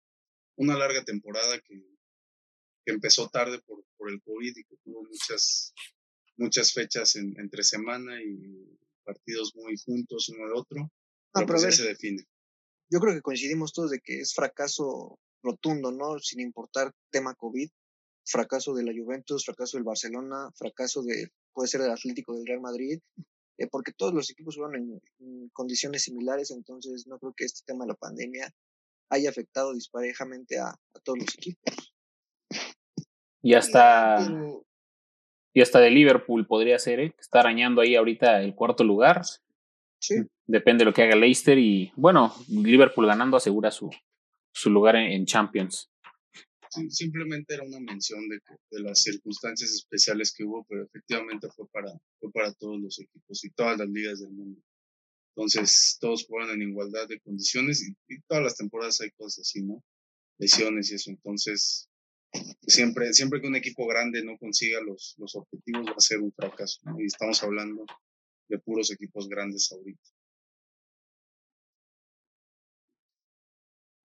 Una 0.55 0.77
larga 0.77 1.03
temporada 1.03 1.59
que, 1.59 1.81
que 2.87 2.93
empezó 2.93 3.27
tarde 3.27 3.59
por, 3.65 3.83
por 3.97 4.09
el 4.09 4.21
COVID 4.21 4.55
y 4.55 4.63
que 4.63 4.77
tuvo 4.77 5.03
muchas, 5.03 5.73
muchas 6.37 6.71
fechas 6.71 7.17
en, 7.17 7.37
entre 7.37 7.61
semana 7.61 8.23
y 8.23 8.79
partidos 9.03 9.53
muy 9.55 9.75
juntos 9.77 10.29
uno 10.29 10.45
al 10.45 10.53
otro. 10.53 10.79
Ah, 11.33 11.41
Pero 11.41 11.47
pero 11.47 11.59
pues 11.59 11.63
ver. 11.63 11.73
se 11.73 11.83
define. 11.83 12.23
Yo 12.89 13.01
creo 13.01 13.13
que 13.13 13.21
coincidimos 13.21 13.73
todos 13.73 13.91
de 13.91 13.99
que 13.99 14.21
es 14.21 14.33
fracaso 14.33 15.19
rotundo, 15.43 15.91
¿no? 15.91 16.17
Sin 16.19 16.39
importar 16.39 16.93
tema 17.11 17.35
COVID. 17.35 17.69
Fracaso 18.23 18.73
de 18.73 18.83
la 18.85 18.93
Juventus, 18.93 19.43
fracaso 19.43 19.75
del 19.75 19.83
Barcelona, 19.83 20.49
fracaso 20.55 21.03
de, 21.03 21.29
puede 21.51 21.67
ser 21.67 21.81
del 21.81 21.91
Atlético 21.91 22.35
del 22.35 22.45
Real 22.45 22.61
Madrid, 22.61 22.99
eh, 23.57 23.67
porque 23.69 23.91
todos 23.91 24.13
los 24.13 24.29
equipos 24.29 24.55
fueron 24.55 24.75
en, 24.75 25.01
en 25.19 25.49
condiciones 25.49 26.03
similares, 26.03 26.51
entonces 26.51 27.05
no 27.07 27.19
creo 27.19 27.33
que 27.35 27.45
este 27.45 27.61
tema 27.65 27.83
de 27.85 27.89
la 27.89 27.95
pandemia 27.95 28.49
haya 29.09 29.29
afectado 29.29 29.73
disparejamente 29.73 30.57
a, 30.59 30.69
a 30.69 30.99
todos 31.03 31.19
los 31.19 31.35
equipos. 31.35 31.86
Y 33.41 33.53
hasta, 33.53 34.17
y 35.53 35.61
hasta 35.61 35.79
de 35.79 35.91
Liverpool 35.91 36.45
podría 36.47 36.79
ser, 36.79 36.99
¿eh? 36.99 37.11
que 37.11 37.21
está 37.21 37.39
arañando 37.39 37.81
ahí 37.81 37.95
ahorita 37.95 38.41
el 38.41 38.55
cuarto 38.55 38.83
lugar. 38.83 39.21
sí, 39.99 40.15
Depende 40.45 40.81
de 40.81 40.85
lo 40.85 40.93
que 40.93 41.03
haga 41.03 41.15
Leicester. 41.15 41.57
Y 41.57 41.91
bueno, 41.95 42.33
Liverpool 42.49 43.05
ganando 43.05 43.37
asegura 43.37 43.71
su, 43.71 43.89
su 44.53 44.69
lugar 44.69 44.95
en, 44.95 45.11
en 45.11 45.25
Champions. 45.25 45.89
Sí, 46.69 46.89
simplemente 46.89 47.53
era 47.53 47.63
una 47.63 47.79
mención 47.79 48.27
de, 48.27 48.39
de 48.71 48.79
las 48.81 49.01
circunstancias 49.01 49.71
especiales 49.71 50.33
que 50.35 50.43
hubo, 50.43 50.65
pero 50.67 50.83
efectivamente 50.83 51.47
fue 51.55 51.67
para, 51.69 51.91
fue 52.19 52.31
para 52.31 52.53
todos 52.53 52.79
los 52.79 52.99
equipos 52.99 53.43
y 53.45 53.49
todas 53.51 53.77
las 53.77 53.89
ligas 53.89 54.19
del 54.19 54.31
mundo. 54.31 54.61
Entonces, 55.35 55.97
todos 56.01 56.25
juegan 56.27 56.49
en 56.49 56.69
igualdad 56.69 57.07
de 57.07 57.19
condiciones 57.19 57.87
y, 57.87 57.93
y 58.13 58.19
todas 58.27 58.43
las 58.43 58.57
temporadas 58.57 58.99
hay 59.01 59.11
cosas 59.11 59.47
así, 59.47 59.61
¿no? 59.61 59.83
Lesiones 60.39 60.91
y 60.91 60.95
eso. 60.95 61.11
Entonces, 61.11 61.89
siempre, 62.61 63.13
siempre 63.13 63.41
que 63.41 63.47
un 63.47 63.55
equipo 63.55 63.87
grande 63.87 64.23
no 64.23 64.37
consiga 64.37 64.81
los, 64.81 65.15
los 65.17 65.35
objetivos 65.35 65.87
va 65.87 65.95
a 65.97 66.01
ser 66.01 66.19
un 66.19 66.31
fracaso, 66.31 66.79
¿no? 66.83 66.99
Y 66.99 67.05
estamos 67.05 67.41
hablando 67.43 67.85
de 68.49 68.59
puros 68.59 68.91
equipos 68.91 69.27
grandes 69.27 69.71
ahorita. 69.71 70.09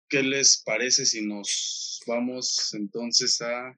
¿Qué 0.09 0.23
les 0.23 0.61
parece 0.65 1.05
si 1.05 1.25
nos 1.25 2.01
vamos 2.05 2.73
entonces 2.73 3.41
a 3.41 3.77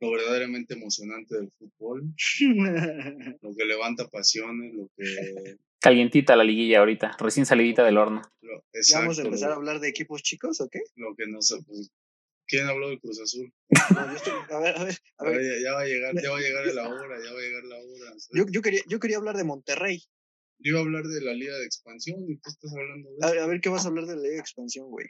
lo 0.00 0.12
verdaderamente 0.12 0.74
emocionante 0.74 1.36
del 1.36 1.50
fútbol? 1.58 2.14
Lo 3.42 3.54
que 3.54 3.64
levanta 3.64 4.08
pasiones, 4.08 4.72
lo 4.74 4.88
que... 4.96 5.58
Calientita 5.78 6.36
la 6.36 6.44
liguilla 6.44 6.78
ahorita, 6.78 7.16
recién 7.18 7.44
salidita 7.44 7.84
del 7.84 7.98
horno. 7.98 8.22
Lo, 8.40 8.62
¿ya 8.72 9.00
vamos 9.00 9.18
a 9.18 9.22
empezar 9.22 9.50
a 9.50 9.54
hablar 9.54 9.80
de 9.80 9.88
equipos 9.88 10.22
chicos 10.22 10.60
o 10.60 10.68
qué? 10.68 10.80
lo 10.96 11.14
que 11.16 11.26
nos... 11.26 11.54
pues, 11.66 11.90
¿Quién 12.50 12.66
habló 12.66 12.90
de 12.90 12.98
Cruz 12.98 13.20
Azul? 13.20 13.52
No, 13.94 14.06
yo 14.10 14.16
estoy- 14.16 14.32
a 14.50 14.58
ver, 14.58 14.76
a 14.76 14.84
ver, 14.84 14.98
a 15.18 15.24
ver, 15.24 15.40
Ya, 15.42 15.62
ya 15.62 15.72
va 15.74 15.80
a 15.82 15.84
llegar, 15.86 16.14
ya 16.20 16.30
va 16.30 16.38
a 16.38 16.40
llegar 16.40 16.66
la 16.74 16.88
hora, 16.90 17.16
ya 17.24 17.32
va 17.32 17.38
a 17.38 17.42
llegar 17.42 17.64
la 17.64 17.76
hora. 17.76 18.12
yo, 18.32 18.44
yo, 18.50 18.62
quería, 18.62 18.80
yo 18.88 18.98
quería 18.98 19.16
hablar 19.18 19.36
de 19.36 19.44
Monterrey. 19.44 20.02
Yo 20.58 20.70
iba 20.72 20.80
a 20.80 20.82
hablar 20.82 21.04
de 21.04 21.20
la 21.22 21.32
Liga 21.32 21.56
de 21.56 21.64
Expansión 21.64 22.18
y 22.28 22.36
tú 22.36 22.50
estás 22.50 22.72
hablando 22.72 23.08
de... 23.18 23.40
A, 23.40 23.44
a 23.44 23.46
ver, 23.46 23.60
¿qué 23.60 23.68
vas 23.70 23.84
a 23.84 23.88
hablar 23.88 24.04
de 24.06 24.16
la 24.16 24.22
Liga 24.22 24.34
de 24.34 24.40
Expansión, 24.40 24.90
güey? 24.90 25.06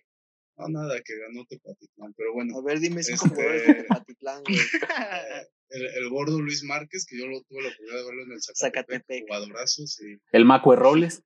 No, 0.58 0.68
nada, 0.68 1.00
que 1.02 1.16
ganó 1.18 1.44
Tepatitlán, 1.46 2.12
pero 2.16 2.34
bueno. 2.34 2.58
A 2.58 2.62
ver, 2.62 2.78
dime 2.78 3.02
cinco 3.02 3.24
Este- 3.24 3.34
jugadores 3.36 3.66
de 3.66 3.74
Tepatitlán, 3.74 4.42
güey. 4.44 4.58
El, 5.72 5.86
el 5.86 6.08
gordo 6.10 6.40
Luis 6.40 6.64
Márquez, 6.64 7.06
que 7.08 7.16
yo 7.16 7.26
lo 7.28 7.40
tuve 7.42 7.62
la 7.62 7.68
oportunidad 7.68 7.96
de 7.98 8.04
verlo 8.04 8.22
en 8.24 8.32
el 8.32 8.42
Zacatepec, 8.42 9.04
Zacatepec. 9.06 9.66
sí. 9.86 10.18
El 10.32 10.44
Macue 10.44 10.74
Robles. 10.76 11.22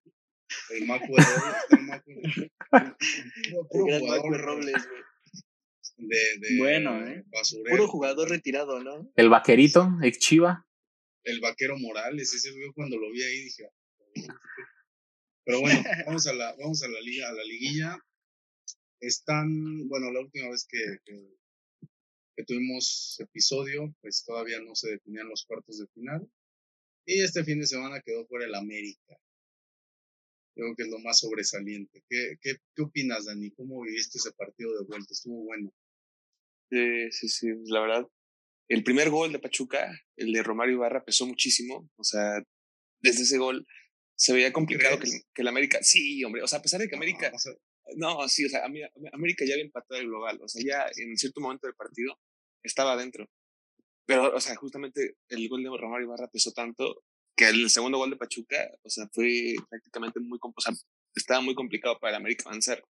El 0.71 0.87
Macu 0.87 1.17
de 1.17 1.23
Robles, 1.25 1.65
el 1.71 1.83
Macu. 1.87 2.11
Puro, 2.71 2.85
El 3.63 3.67
puro 3.71 3.87
gran 3.87 4.01
jugador 4.01 4.31
Marco 4.31 4.47
Robles, 4.47 4.89
güey. 4.89 5.03
De, 5.97 6.39
de 6.41 6.59
Bueno, 6.59 7.07
¿eh? 7.07 7.25
basurero. 7.27 7.71
Puro 7.77 7.89
jugador 7.89 8.29
retirado, 8.29 8.83
¿no? 8.83 9.11
El 9.17 9.29
Vaquerito, 9.29 9.89
ex 10.03 10.19
Chiva. 10.19 10.67
El 11.25 11.41
vaquero 11.41 11.79
Morales, 11.79 12.35
ese 12.35 12.51
yo 12.51 12.73
cuando 12.75 12.99
lo 12.99 13.11
vi 13.11 13.23
ahí 13.23 13.45
dije. 13.45 13.65
"Ah, 14.29 14.41
Pero 15.45 15.61
bueno, 15.61 15.81
vamos 16.07 16.27
a 16.27 16.35
la, 16.35 16.55
vamos 16.57 16.83
a 16.83 16.89
la 16.89 17.01
liga, 17.01 17.29
a 17.29 17.33
la 17.33 17.45
liguilla. 17.45 17.99
Están, 19.01 19.89
bueno, 19.89 20.11
la 20.13 20.21
última 20.21 20.51
vez 20.51 20.67
que, 20.69 20.79
que, 21.05 21.35
que 22.37 22.45
tuvimos 22.45 23.17
episodio, 23.21 23.95
pues 24.01 24.25
todavía 24.25 24.61
no 24.61 24.75
se 24.75 24.91
definían 24.91 25.29
los 25.29 25.45
cuartos 25.47 25.79
de 25.79 25.87
final. 25.95 26.29
Y 27.07 27.21
este 27.21 27.45
fin 27.45 27.59
de 27.61 27.67
semana 27.67 28.01
quedó 28.01 28.27
fuera 28.27 28.47
el 28.47 28.55
América. 28.55 29.17
Creo 30.55 30.75
que 30.77 30.85
es 30.85 30.89
lo 30.89 30.99
más 31.01 31.19
sobresaliente. 31.21 32.03
¿Qué, 32.09 32.37
qué, 32.41 32.57
qué 32.75 32.83
opinas, 32.83 33.25
Dani? 33.27 33.51
¿Cómo 33.53 33.83
viviste 33.83 34.19
ese 34.19 34.33
partido 34.33 34.73
de 34.79 34.85
vuelta? 34.85 35.13
Estuvo 35.13 35.43
bueno. 35.45 35.73
Sí, 36.71 37.11
sí, 37.13 37.29
sí, 37.29 37.49
la 37.67 37.81
verdad. 37.81 38.07
El 38.69 38.85
primer 38.85 39.11
gol 39.11 39.33
de 39.33 39.39
Pachuca, 39.39 39.91
el 40.17 40.33
de 40.33 40.43
Romario 40.43 40.75
Ibarra, 40.75 41.05
pesó 41.05 41.27
muchísimo. 41.27 41.89
O 41.97 42.05
sea, 42.05 42.43
desde 43.03 43.23
ese 43.25 43.39
gol 43.39 43.67
se 44.17 44.33
veía 44.33 44.53
complicado 44.53 44.99
que, 44.99 45.09
que 45.35 45.43
el 45.43 45.49
América. 45.49 45.79
Sí, 45.83 46.23
hombre. 46.25 46.43
O 46.43 46.49
sea, 46.49 46.61
a 46.61 46.63
pesar 46.63 46.81
de 46.81 46.89
que 46.89 46.97
América. 46.97 47.31
No, 47.31 47.37
o 47.37 47.39
sea, 47.39 47.53
No, 47.97 48.29
sí, 48.29 48.45
o 48.47 48.49
sea, 48.49 48.65
América 49.13 49.45
ya 49.47 49.55
había 49.55 49.65
empatado 49.65 50.01
el 50.01 50.07
global. 50.09 50.41
O 50.43 50.49
sea, 50.49 50.63
ya 50.65 50.87
en 51.03 51.17
cierto 51.17 51.41
momento 51.41 51.67
del 51.67 51.77
partido 51.77 52.19
estaba 52.63 52.93
adentro. 52.95 53.29
Pero, 54.07 54.35
o 54.35 54.41
sea, 54.41 54.55
justamente 54.57 55.17
el 55.29 55.49
gol 55.49 55.63
de 55.63 55.71
Romario 55.71 56.07
Ibarra 56.07 56.29
pesó 56.29 56.53
tanto 56.53 57.03
que 57.37 57.49
el 57.49 57.71
segundo 57.71 57.99
gol 57.99 58.11
de 58.11 58.17
Pachuca, 58.17 58.71
o 58.83 58.91
sea, 58.91 59.09
fue 59.13 59.55
prácticamente 59.69 60.21
muy. 60.21 60.39
O 60.43 60.61
sea, 60.61 60.73
estaba 61.15 61.41
muy 61.41 61.55
complicado 61.55 61.99
para 61.99 62.11
el 62.13 62.17
América 62.17 62.45
avanzar. 62.49 62.83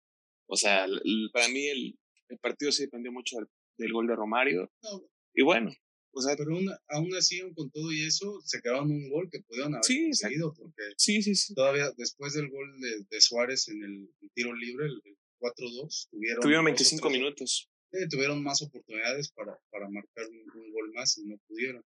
O 0.48 0.56
sea, 0.58 0.86
el- 0.86 1.30
para 1.34 1.48
mí 1.50 1.68
el, 1.68 2.00
el 2.30 2.38
partido 2.39 2.72
sí 2.72 2.84
dependió 2.84 3.12
mucho 3.12 3.38
del, 3.38 3.48
del 3.77 3.94
gol 3.94 4.08
de 4.08 4.15
Romario. 4.15 4.72
no, 4.84 5.01
Y 5.34 5.42
bueno, 5.44 5.72
o 6.12 6.22
sea, 6.22 6.36
pero 6.38 6.51
aún- 6.56 6.70
aún 6.89 7.15
así, 7.15 7.42
con 7.56 7.72
todo 7.72 7.92
y 7.92 8.06
eso, 8.06 8.39
se 8.46 8.62
quedaron 8.62 8.92
un 8.92 9.10
gol 9.10 9.30
que 9.32 9.42
pudieron 9.42 9.74
haber 9.74 9.84
Sí, 9.86 10.03
conseguido, 10.06 10.53
porque 10.53 10.84
sí, 10.98 11.22
sí, 11.24 11.34
sí. 11.36 11.56
todavía 11.56 11.89
después 11.98 12.34
del 12.34 12.50
gol 12.50 12.80
de, 12.80 13.03
de 13.10 13.22
Suárez 13.22 13.68
en 13.70 13.84
el, 13.84 14.10
el 14.22 14.32
tiro 14.34 14.53
libre, 14.53 14.86
el, 14.86 15.01
el 15.06 15.18
4-2, 15.39 16.08
tuvieron, 16.12 16.42
Tuvieron 16.42 16.65
dos 16.65 16.72
o 16.72 16.75
25 16.75 17.08
tres- 17.08 17.20
minutos. 17.20 17.70
eh, 17.94 18.08
tuvieron 18.10 18.44
más 18.44 18.62
oportunidades 18.62 19.32
para, 19.32 19.58
para 19.72 19.89
marcar 19.89 20.25
un, 20.27 20.62
un 20.62 20.72
gol 20.72 20.92
más 20.94 21.18
y 21.18 21.25
no 21.25 21.38
pudieron. 21.48 21.84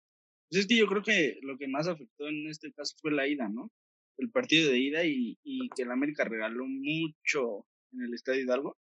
Pues 0.49 0.62
es 0.62 0.67
que 0.69 0.77
yo 0.77 0.87
creo 0.87 1.03
que 1.03 1.39
lo 1.43 1.57
que 1.59 1.67
más 1.67 1.89
afectó 1.89 2.29
en 2.29 2.47
este 2.49 2.73
caso 2.73 2.95
fue 3.01 3.11
la 3.12 3.27
ida, 3.27 3.49
¿no? 3.49 3.71
El 4.19 4.31
partido 4.31 4.71
de 4.71 4.79
ida 4.79 5.05
y, 5.05 5.39
y 5.43 5.69
que 5.71 5.83
el 5.83 5.91
América 5.91 6.25
regaló 6.25 6.65
mucho 6.67 7.67
en 7.93 8.03
el 8.03 8.15
Estadio 8.15 8.43
Hidalgo. 8.43 8.77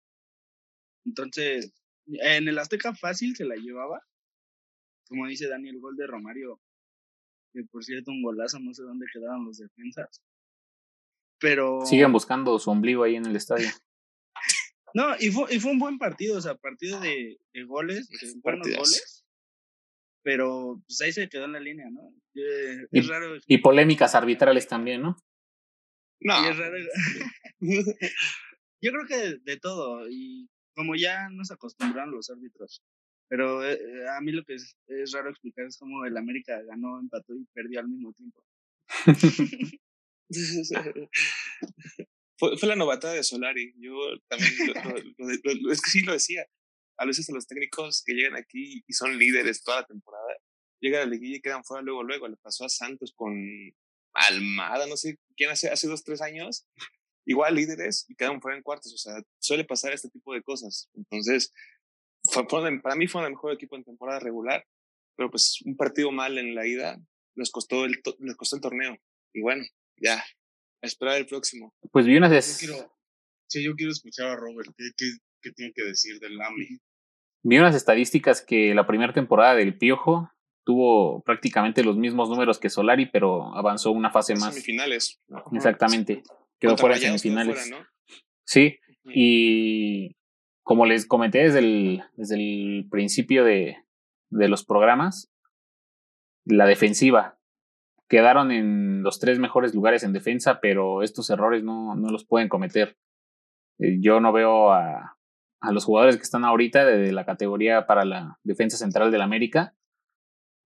Entonces, 1.04 1.72
en 2.08 2.48
el 2.48 2.58
Azteca 2.58 2.94
fácil 2.94 3.36
se 3.36 3.44
la 3.44 3.54
llevaba. 3.56 4.02
Como 5.08 5.26
dice 5.26 5.48
Dani, 5.48 5.68
el 5.70 5.80
gol 5.80 5.96
de 5.96 6.06
Romario, 6.06 6.60
que 7.52 7.62
por 7.64 7.82
cierto, 7.84 8.10
un 8.10 8.22
golazo, 8.22 8.58
no 8.60 8.74
sé 8.74 8.82
dónde 8.82 9.06
quedaron 9.12 9.44
los 9.46 9.58
defensas. 9.58 10.22
Pero. 11.40 11.84
Siguen 11.86 12.12
buscando 12.12 12.58
su 12.58 12.70
ombligo 12.70 13.04
ahí 13.04 13.16
en 13.16 13.26
el 13.26 13.36
estadio. 13.36 13.68
No, 14.94 15.14
y 15.20 15.30
fue, 15.30 15.54
y 15.54 15.60
fue 15.60 15.70
un 15.72 15.78
buen 15.78 15.98
partido, 15.98 16.38
o 16.38 16.40
sea, 16.40 16.54
partido 16.54 16.98
de, 16.98 17.38
de 17.52 17.64
goles, 17.64 18.08
de 18.08 18.32
buenos 18.42 18.66
goles. 18.66 19.22
Pero 20.22 20.82
pues 20.86 21.00
ahí 21.02 21.12
se 21.12 21.28
quedó 21.28 21.44
en 21.44 21.52
la 21.52 21.60
línea, 21.60 21.90
¿no? 21.90 22.10
Eh, 22.34 22.86
Y- 22.90 22.98
Es 23.00 23.06
raro. 23.06 23.36
Y 23.46 23.58
polémicas 23.58 24.14
arbitrales 24.14 24.66
también, 24.66 25.02
¿no? 25.02 25.16
No, 26.20 26.42
Y 26.42 26.48
es 26.50 26.56
raro. 26.56 26.76
Yo 28.80 28.92
creo 28.92 29.06
que 29.06 29.16
de, 29.18 29.38
de 29.40 29.56
todo, 29.58 30.08
y 30.08 30.48
como 30.78 30.94
ya 30.94 31.28
nos 31.30 31.50
acostumbraron 31.50 32.12
los 32.12 32.30
árbitros. 32.30 32.82
Pero 33.28 33.68
eh, 33.68 33.72
eh, 33.74 34.08
a 34.16 34.20
mí 34.20 34.30
lo 34.32 34.44
que 34.44 34.54
es, 34.54 34.76
es 34.86 35.10
raro 35.12 35.28
explicar 35.30 35.66
es 35.66 35.76
cómo 35.76 36.04
el 36.06 36.16
América 36.16 36.62
ganó, 36.62 36.98
empató 37.00 37.34
y 37.34 37.44
perdió 37.52 37.80
al 37.80 37.88
mismo 37.88 38.12
tiempo. 38.12 38.42
fue, 42.38 42.56
fue 42.56 42.68
la 42.68 42.76
novatada 42.76 43.14
de 43.14 43.22
Solari. 43.24 43.74
Yo 43.78 43.92
también, 44.28 44.52
lo- 44.68 44.74
lo- 44.74 44.98
lo- 44.98 45.38
lo- 45.44 45.54
lo- 45.62 45.72
es 45.72 45.80
que 45.82 45.90
sí 45.90 46.02
lo 46.02 46.12
decía. 46.12 46.46
A 46.96 47.06
veces 47.06 47.28
a 47.28 47.32
los 47.34 47.46
técnicos 47.46 48.02
que 48.04 48.14
llegan 48.14 48.36
aquí 48.36 48.82
y 48.86 48.92
son 48.92 49.18
líderes 49.18 49.62
toda 49.62 49.80
la 49.80 49.86
temporada, 49.86 50.34
llegan 50.80 51.02
a 51.02 51.04
la 51.04 51.10
liguilla 51.10 51.36
y 51.36 51.40
quedan 51.40 51.64
fuera 51.64 51.82
luego, 51.82 52.02
luego. 52.04 52.28
Le 52.28 52.36
pasó 52.36 52.64
a 52.64 52.68
Santos 52.68 53.12
con 53.14 53.34
Almada, 54.14 54.86
no 54.86 54.96
sé 54.96 55.16
quién 55.36 55.50
hace, 55.50 55.68
hace 55.68 55.86
dos, 55.88 56.02
tres 56.04 56.20
años. 56.22 56.66
Igual 57.28 57.54
líderes 57.56 58.06
y 58.08 58.14
quedan 58.14 58.40
fuera 58.40 58.56
en 58.56 58.62
cuartos. 58.62 58.92
O 58.94 58.96
sea, 58.96 59.14
suele 59.38 59.64
pasar 59.64 59.92
este 59.92 60.08
tipo 60.08 60.32
de 60.32 60.42
cosas. 60.42 60.88
Entonces, 60.94 61.52
fue, 62.24 62.46
fue- 62.48 62.80
para 62.80 62.96
mí 62.96 63.06
fue 63.06 63.22
el 63.22 63.30
mejor 63.30 63.52
equipo 63.52 63.76
en 63.76 63.84
temporada 63.84 64.18
regular, 64.18 64.64
pero 65.16 65.30
pues 65.30 65.58
un 65.64 65.76
partido 65.76 66.10
mal 66.10 66.38
en 66.38 66.54
la 66.54 66.66
ida 66.66 66.98
les 67.34 67.50
costó 67.50 67.84
el, 67.84 68.02
to- 68.02 68.16
les 68.20 68.34
costó 68.36 68.56
el 68.56 68.62
torneo. 68.62 68.96
Y 69.34 69.42
bueno, 69.42 69.62
ya, 69.96 70.16
a 70.16 70.86
esperar 70.86 71.16
el 71.18 71.26
próximo. 71.26 71.74
Pues 71.92 72.06
vi 72.06 72.16
unas, 72.16 72.60
Yo 72.62 72.66
quiero, 72.66 72.96
sí, 73.46 73.62
yo 73.62 73.74
quiero 73.74 73.92
escuchar 73.92 74.28
a 74.28 74.36
Robert, 74.36 74.70
¿qué, 74.76 74.90
qué, 74.96 75.10
qué 75.42 75.52
tiene 75.52 75.72
que 75.74 75.84
decir 75.84 76.18
del 76.20 76.40
AMI? 76.40 76.78
vi 77.44 77.58
unas 77.58 77.74
estadísticas 77.76 78.42
que 78.42 78.74
la 78.74 78.86
primera 78.86 79.12
temporada 79.12 79.54
del 79.54 79.76
Piojo 79.78 80.30
tuvo 80.64 81.22
prácticamente 81.22 81.84
los 81.84 81.96
mismos 81.96 82.28
números 82.28 82.58
que 82.58 82.68
Solari, 82.68 83.06
pero 83.06 83.54
avanzó 83.56 83.90
una 83.92 84.10
fase 84.10 84.34
más. 84.34 84.52
Semifinales. 84.54 85.20
Exactamente. 85.52 86.22
Quedó 86.58 86.76
fuera 86.76 86.96
en 86.96 87.02
semifinales. 87.02 87.60
fuera, 87.68 87.78
¿no? 87.78 87.86
Sí, 88.44 88.78
y 89.04 90.16
como 90.62 90.86
les 90.86 91.06
comenté 91.06 91.38
desde 91.38 91.60
el, 91.60 92.02
desde 92.14 92.36
el 92.36 92.88
principio 92.90 93.44
de, 93.44 93.78
de 94.30 94.48
los 94.48 94.64
programas, 94.64 95.30
la 96.44 96.66
defensiva. 96.66 97.38
Quedaron 98.08 98.50
en 98.52 99.02
los 99.02 99.18
tres 99.18 99.38
mejores 99.38 99.74
lugares 99.74 100.02
en 100.02 100.14
defensa, 100.14 100.60
pero 100.60 101.02
estos 101.02 101.28
errores 101.28 101.62
no, 101.62 101.94
no 101.94 102.08
los 102.08 102.26
pueden 102.26 102.48
cometer. 102.48 102.96
Eh, 103.78 103.98
Yo 104.00 104.20
no 104.20 104.32
veo 104.32 104.72
a, 104.72 105.18
a 105.60 105.72
los 105.72 105.84
jugadores 105.84 106.16
que 106.16 106.22
están 106.22 106.44
ahorita 106.44 106.86
de 106.86 107.12
la 107.12 107.26
categoría 107.26 107.86
para 107.86 108.06
la 108.06 108.38
defensa 108.44 108.78
central 108.78 109.10
del 109.10 109.20
América. 109.20 109.74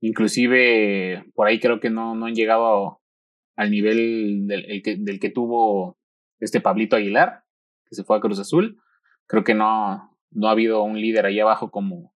Inclusive 0.01 1.25
por 1.35 1.49
ahí 1.49 1.61
creo 1.61 1.81
que 1.81 1.91
no, 1.91 2.15
no 2.15 2.27
han 2.27 2.35
llegado 2.35 3.02
al 3.57 3.71
nivel 3.71 4.47
del, 4.47 4.65
el 4.67 5.21
que, 5.21 5.31
tuvo 5.31 5.99
este 6.41 6.61
Pablito 6.61 6.97
Aguilar, 6.97 7.45
que 7.87 7.95
se 7.95 8.05
fue 8.05 8.17
a 8.17 8.21
Cruz 8.21 8.39
Azul. 8.39 8.81
Creo 9.27 9.45
que 9.45 9.55
no, 9.55 10.17
no 10.31 10.49
ha 10.49 10.53
habido 10.53 10.83
un 10.83 11.01
líder 11.01 11.27
ahí 11.27 11.41
abajo 11.41 11.71
como, 11.71 12.15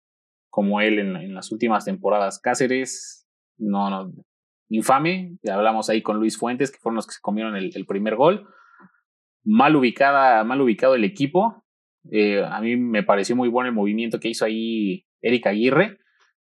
como 0.49 0.81
él 0.81 0.99
en, 0.99 1.33
las 1.33 1.51
últimas 1.51 1.85
temporadas. 1.85 2.39
Cáceres, 2.39 3.27
no, 3.57 3.89
no, 3.89 4.13
infame. 4.69 5.37
Hablamos 5.49 5.89
ahí 5.89 6.01
con 6.01 6.17
Luis 6.17 6.37
Fuentes, 6.37 6.71
que 6.71 6.79
fueron 6.79 6.95
los 6.95 7.07
que 7.07 7.13
se 7.13 7.21
comieron 7.21 7.55
el, 7.55 7.71
el 7.75 7.85
primer 7.85 8.15
gol. 8.15 8.47
Mal 9.43 9.75
ubicada, 9.75 10.43
mal 10.43 10.61
ubicado 10.61 10.95
el 10.95 11.03
equipo. 11.03 11.65
Eh, 12.11 12.43
a 12.43 12.61
mí 12.61 12.75
me 12.75 13.03
pareció 13.03 13.35
muy 13.35 13.49
bueno 13.49 13.69
el 13.69 13.75
movimiento 13.75 14.19
que 14.19 14.29
hizo 14.29 14.45
ahí 14.45 15.05
Eric 15.21 15.47
Aguirre, 15.47 15.99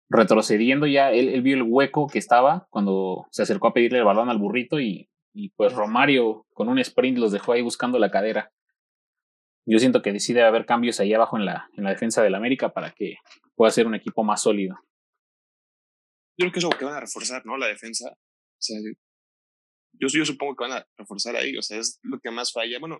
retrocediendo 0.08 0.86
ya, 0.86 1.10
él, 1.12 1.28
él 1.28 1.42
vio 1.42 1.56
el 1.56 1.62
hueco 1.62 2.06
que 2.06 2.18
estaba 2.18 2.66
cuando 2.70 3.26
se 3.30 3.42
acercó 3.42 3.68
a 3.68 3.74
pedirle 3.74 3.98
el 3.98 4.04
balón 4.04 4.30
al 4.30 4.38
burrito 4.38 4.80
y, 4.80 5.10
y 5.34 5.50
pues 5.50 5.72
Romario 5.74 6.46
con 6.54 6.68
un 6.68 6.78
sprint 6.78 7.18
los 7.18 7.32
dejó 7.32 7.52
ahí 7.52 7.62
buscando 7.62 7.98
la 7.98 8.10
cadera. 8.10 8.52
Yo 9.66 9.78
siento 9.78 10.00
que 10.00 10.12
decide 10.12 10.42
haber 10.42 10.64
cambios 10.64 10.98
ahí 10.98 11.12
abajo 11.12 11.36
en 11.36 11.44
la, 11.44 11.68
en 11.76 11.84
la 11.84 11.90
defensa 11.90 12.22
del 12.22 12.34
América 12.34 12.72
para 12.72 12.92
que 12.92 13.16
pueda 13.54 13.70
ser 13.70 13.86
un 13.86 13.94
equipo 13.94 14.24
más 14.24 14.42
sólido. 14.42 14.76
Yo 16.38 16.44
creo 16.44 16.52
que 16.52 16.58
es 16.60 16.64
lo 16.64 16.70
que 16.70 16.84
van 16.84 16.94
a 16.94 17.00
reforzar, 17.00 17.44
¿no? 17.44 17.58
La 17.58 17.66
defensa. 17.66 18.10
O 18.10 18.60
sea, 18.60 18.78
yo, 19.92 20.08
yo 20.08 20.24
supongo 20.24 20.56
que 20.56 20.64
van 20.64 20.78
a 20.78 20.86
reforzar 20.96 21.36
ahí. 21.36 21.56
O 21.56 21.62
sea, 21.62 21.78
es 21.78 21.98
lo 22.02 22.18
que 22.18 22.30
más 22.30 22.52
falla. 22.52 22.78
Bueno, 22.78 22.98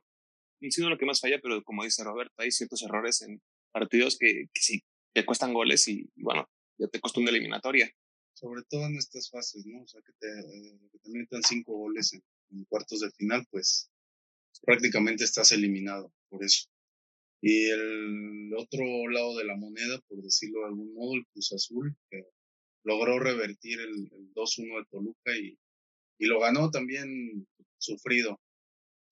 no 0.61 0.89
lo 0.91 0.99
que 0.99 1.07
más 1.07 1.21
falla, 1.21 1.39
pero 1.43 1.63
como 1.63 1.85
dice 1.85 2.05
Roberto, 2.05 2.35
hay 2.39 2.51
ciertos 2.51 2.83
errores 2.83 3.23
en 3.23 3.41
partidos 3.73 4.19
que, 4.19 4.47
que 4.53 4.61
sí, 4.61 4.83
te 5.15 5.25
cuestan 5.25 5.55
goles 5.55 5.87
y, 5.89 6.11
y 6.15 6.23
bueno, 6.23 6.47
ya 6.79 6.89
te 6.89 7.01
costó 7.01 7.21
una 7.21 7.31
eliminatoria. 7.31 7.93
Sobre 8.35 8.63
todo 8.69 8.87
en 8.87 8.97
estas 8.97 9.31
fases, 9.31 9.67
¿no? 9.67 9.83
O 9.83 9.89
sea, 9.89 10.01
que 10.03 10.13
te, 10.13 10.29
que 10.93 10.99
te 10.99 11.11
metan 11.11 11.43
cinco 11.43 11.77
goles 11.77 12.13
en, 12.13 12.23
en 12.51 12.65
cuartos 12.67 13.01
de 13.01 13.11
final, 13.11 13.45
pues 13.51 13.91
prácticamente 14.63 15.25
estás 15.25 15.53
eliminado 15.53 16.13
por 16.29 16.45
eso. 16.45 16.69
Y 17.41 17.69
el 17.69 18.53
otro 18.57 19.09
lado 19.09 19.37
de 19.37 19.45
la 19.45 19.57
moneda, 19.57 20.01
por 20.09 20.23
decirlo 20.23 20.61
de 20.61 20.67
algún 20.67 20.95
modo, 20.95 21.15
el 21.15 21.27
Cruz 21.27 21.53
Azul, 21.53 21.97
que 22.11 22.25
logró 22.85 23.19
revertir 23.19 23.81
el, 23.81 24.11
el 24.13 24.35
2-1 24.35 24.79
de 24.79 24.87
Toluca 24.91 25.37
y, 25.37 25.59
y 26.19 26.27
lo 26.27 26.41
ganó 26.41 26.71
también 26.71 27.47
sufrido. 27.79 28.41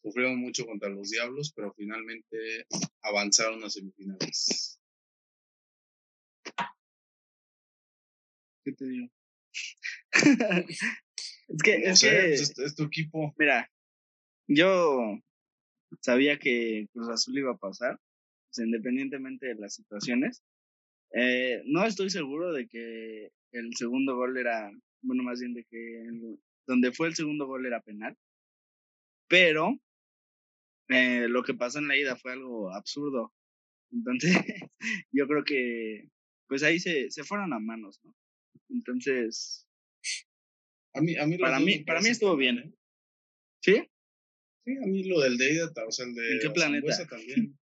Sufrieron 0.03 0.39
mucho 0.39 0.67
contra 0.67 0.89
los 0.89 1.11
Diablos, 1.11 1.53
pero 1.55 1.73
finalmente 1.75 2.67
avanzaron 3.03 3.63
a 3.65 3.71
semifinales. 3.71 4.79
¿Qué 8.67 8.73
te 8.73 8.85
digo? 8.85 9.09
es 11.49 11.63
que, 11.63 11.79
No 11.79 11.91
es 11.93 12.01
sé, 12.01 12.11
que, 12.11 12.27
pues 12.29 12.41
es, 12.41 12.59
es 12.59 12.75
tu 12.75 12.83
equipo. 12.83 13.33
mira, 13.39 13.71
yo 14.49 15.21
sabía 16.01 16.37
que 16.41 16.89
Cruz 16.93 17.09
Azul 17.09 17.39
iba 17.39 17.53
a 17.53 17.57
pasar, 17.59 18.01
pues, 18.51 18.67
independientemente 18.67 19.47
de 19.47 19.55
las 19.55 19.75
situaciones. 19.75 20.43
Eh, 21.13 21.63
no 21.67 21.85
estoy 21.85 22.11
seguro 22.11 22.53
de 22.53 22.67
que 22.67 23.31
el 23.53 23.71
segundo 23.77 24.17
gol 24.17 24.37
era, 24.37 24.69
bueno, 25.03 25.23
más 25.23 25.39
bien 25.39 25.55
de 25.55 25.63
que 25.65 26.01
el- 26.03 26.41
donde 26.67 26.91
fue 26.91 27.07
el 27.07 27.15
segundo 27.15 27.47
gol 27.47 27.67
era 27.67 27.81
penal, 27.81 28.17
pero 29.29 29.79
eh, 30.89 31.29
lo 31.29 31.45
que 31.45 31.55
pasó 31.55 31.79
en 31.79 31.87
la 31.89 31.97
ida 31.97 32.17
fue 32.17 32.33
algo 32.33 32.73
absurdo. 32.75 33.33
Entonces, 33.93 34.33
yo 35.13 35.29
creo 35.29 35.45
que, 35.45 36.09
pues 36.49 36.65
ahí 36.65 36.81
se, 36.81 37.11
se 37.13 37.25
fueron 37.25 37.53
a 37.53 37.61
manos, 37.61 38.01
¿no? 38.05 38.13
Entonces, 38.69 39.67
A 40.95 41.01
mí, 41.01 41.17
a 41.17 41.27
mí 41.27 41.37
para 41.39 41.61
mí, 41.61 41.79
para 41.85 42.01
mí 42.01 42.09
estuvo 42.09 42.37
bien. 42.37 42.59
¿eh? 42.59 42.73
¿sí? 43.63 43.83
Sí, 44.65 44.73
a 44.83 44.87
mí 44.87 45.05
lo 45.05 45.21
del 45.21 45.37
de 45.39 45.53
ida, 45.55 45.71
o 45.87 45.91
sea, 45.93 46.07
el 46.07 46.15
de 46.15 46.33
¿En 46.33 46.41
qué 46.41 46.51
planeta? 46.51 47.07
También. 47.07 47.59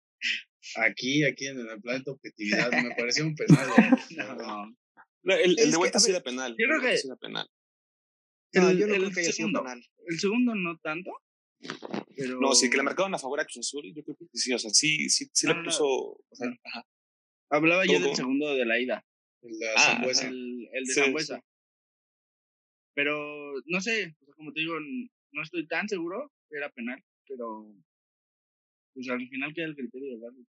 Aquí, 0.76 1.24
aquí 1.24 1.46
en 1.46 1.60
el 1.60 1.80
planeta 1.80 2.10
objetividad, 2.10 2.70
me 2.82 2.94
pareció 2.94 3.24
un 3.26 3.34
penal. 3.36 3.66
verdad. 4.16 4.36
No. 4.36 4.76
No, 5.22 5.34
el, 5.34 5.54
de 5.56 5.70
que, 5.70 5.76
vuelta 5.76 5.98
a 5.98 6.00
sí 6.00 6.10
era 6.10 6.20
penal. 6.22 6.54
yo 6.58 6.66
creo 6.66 6.80
que- 6.80 6.96
sí 6.98 7.06
era 7.08 7.16
penal. 7.16 7.48
No, 8.52 8.68
El- 8.70 8.78
yo 8.78 8.86
no 8.86 8.94
el 8.94 9.00
creo 9.02 9.12
que 9.12 9.20
haya 9.20 9.32
sido 9.32 9.48
segundo. 9.48 9.62
penal. 9.62 9.84
El 10.06 10.18
segundo 10.18 10.54
no 10.54 10.78
tanto. 10.78 11.10
Pero... 12.16 12.40
No, 12.40 12.52
sí, 12.54 12.68
que 12.68 12.76
le 12.78 12.82
marcaron 12.82 13.14
a 13.14 13.18
favor 13.18 13.38
a 13.40 13.44
Cruz 13.44 13.58
Azul. 13.58 13.92
Yo 13.94 14.02
creo 14.02 14.16
que 14.16 14.26
sí, 14.34 14.52
o 14.52 14.58
sea, 14.58 14.70
sí, 14.70 15.08
sí, 15.08 15.30
sí 15.32 15.46
No, 15.46 15.52
le 15.54 15.58
no, 15.60 15.64
puso. 15.64 15.86
O 15.86 16.24
sea, 16.32 16.48
no. 16.48 16.56
ajá. 16.64 16.86
Hablaba 17.50 17.84
yo 17.86 17.94
¿Cómo, 17.94 18.06
del 18.06 18.16
segundo 18.16 18.54
de 18.54 18.64
la 18.66 18.80
ida. 18.80 19.06
El 19.42 19.58
de 19.58 19.68
Ah, 19.76 19.92
Zambuesa. 19.94 20.28
El, 20.28 20.68
el 20.72 20.84
de 20.84 20.92
Sí, 20.94 21.00
Zambuesa. 21.00 21.40
Pero 22.94 23.54
no 23.66 23.80
sé, 23.80 24.14
o 24.20 24.24
sea, 24.24 24.34
como 24.34 24.52
te 24.52 24.60
digo, 24.60 24.74
no 25.32 25.42
estoy 25.42 25.66
tan 25.66 25.88
seguro 25.88 26.32
que 26.48 26.56
era 26.56 26.70
penal, 26.70 27.02
pero 27.26 27.72
pues 28.92 29.08
al 29.08 29.26
final 29.28 29.54
queda 29.54 29.66
el 29.66 29.76
criterio 29.76 30.14
del 30.14 30.24
árbitro. 30.24 30.52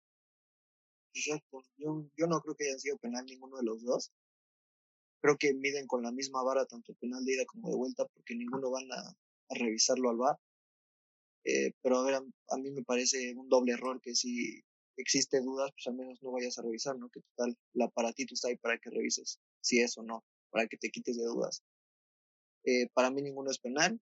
Exacto. 1.14 1.64
Yo, 1.78 2.08
yo 2.16 2.28
no 2.28 2.40
creo 2.42 2.56
que 2.56 2.66
hayan 2.66 2.80
sido 2.80 2.98
penal 3.00 3.26
ninguno 3.26 3.58
de 3.58 3.64
los 3.64 3.84
dos. 3.84 4.12
Creo 5.22 5.36
que 5.38 5.54
miden 5.56 5.88
con 5.88 6.04
la 6.04 6.12
misma 6.12 6.44
vara 6.44 6.66
tanto 6.68 6.94
penal 6.96 7.26
de 7.26 7.34
ida 7.34 7.46
como 7.46 7.70
de 7.70 7.76
vuelta 7.76 8.06
porque 8.14 8.36
ninguno 8.36 8.70
van 8.70 8.86
a, 8.92 9.00
a 9.00 9.56
revisarlo 9.58 10.12
al 10.12 10.18
VAR. 10.18 10.38
Eh, 11.44 11.72
pero 11.82 11.98
a 11.98 12.04
ver, 12.06 12.14
a, 12.16 12.18
a 12.20 12.58
mí 12.58 12.70
me 12.72 12.84
parece 12.84 13.34
un 13.36 13.50
doble 13.50 13.74
error 13.74 14.00
que 14.00 14.14
si 14.14 14.62
existe 14.98 15.42
dudas, 15.42 15.72
pues 15.72 15.88
al 15.88 15.96
menos 15.96 16.22
no 16.22 16.32
vayas 16.32 16.58
a 16.58 16.62
revisar, 16.62 16.98
¿no? 16.98 17.10
Que 17.10 17.22
total, 17.22 17.58
el 17.74 17.82
aparatito 17.82 18.34
está 18.34 18.50
ahí 18.50 18.58
para 18.58 18.78
que 18.78 18.90
revises 18.90 19.40
si 19.62 19.80
es 19.80 19.98
o 19.98 20.04
no, 20.04 20.24
para 20.50 20.68
que 20.68 20.78
te 20.78 20.90
quites 20.90 21.18
de 21.18 21.26
dudas. 21.26 21.64
Eh, 22.66 22.90
para 22.94 23.12
mí 23.12 23.22
ninguno 23.22 23.50
es 23.50 23.60
penal. 23.60 24.00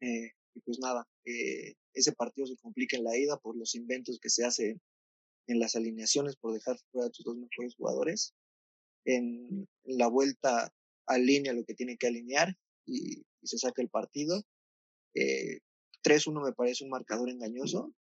Eh, 0.00 0.32
y 0.54 0.60
pues 0.60 0.78
nada, 0.78 1.06
eh, 1.24 1.74
ese 1.94 2.12
partido 2.12 2.46
se 2.46 2.56
complica 2.56 2.96
en 2.96 3.04
la 3.04 3.16
ida 3.16 3.36
por 3.38 3.56
los 3.56 3.74
inventos 3.74 4.18
que 4.20 4.30
se 4.30 4.44
hacen 4.44 4.80
en 5.48 5.60
las 5.60 5.76
alineaciones 5.76 6.36
por 6.36 6.52
dejar 6.52 6.76
fuera 6.90 7.08
a 7.08 7.10
tus 7.10 7.24
dos 7.24 7.36
mejores 7.36 7.74
jugadores. 7.76 8.34
En 9.04 9.68
la 9.84 10.08
vuelta 10.08 10.72
alinea 11.06 11.52
lo 11.52 11.64
que 11.64 11.74
tiene 11.74 11.96
que 11.96 12.08
alinear 12.08 12.56
y, 12.84 13.20
y 13.20 13.46
se 13.46 13.58
saca 13.58 13.82
el 13.82 13.88
partido. 13.88 14.42
Eh, 15.14 15.60
3-1 16.02 16.44
me 16.44 16.52
parece 16.52 16.84
un 16.84 16.90
marcador 16.90 17.30
engañoso. 17.30 17.92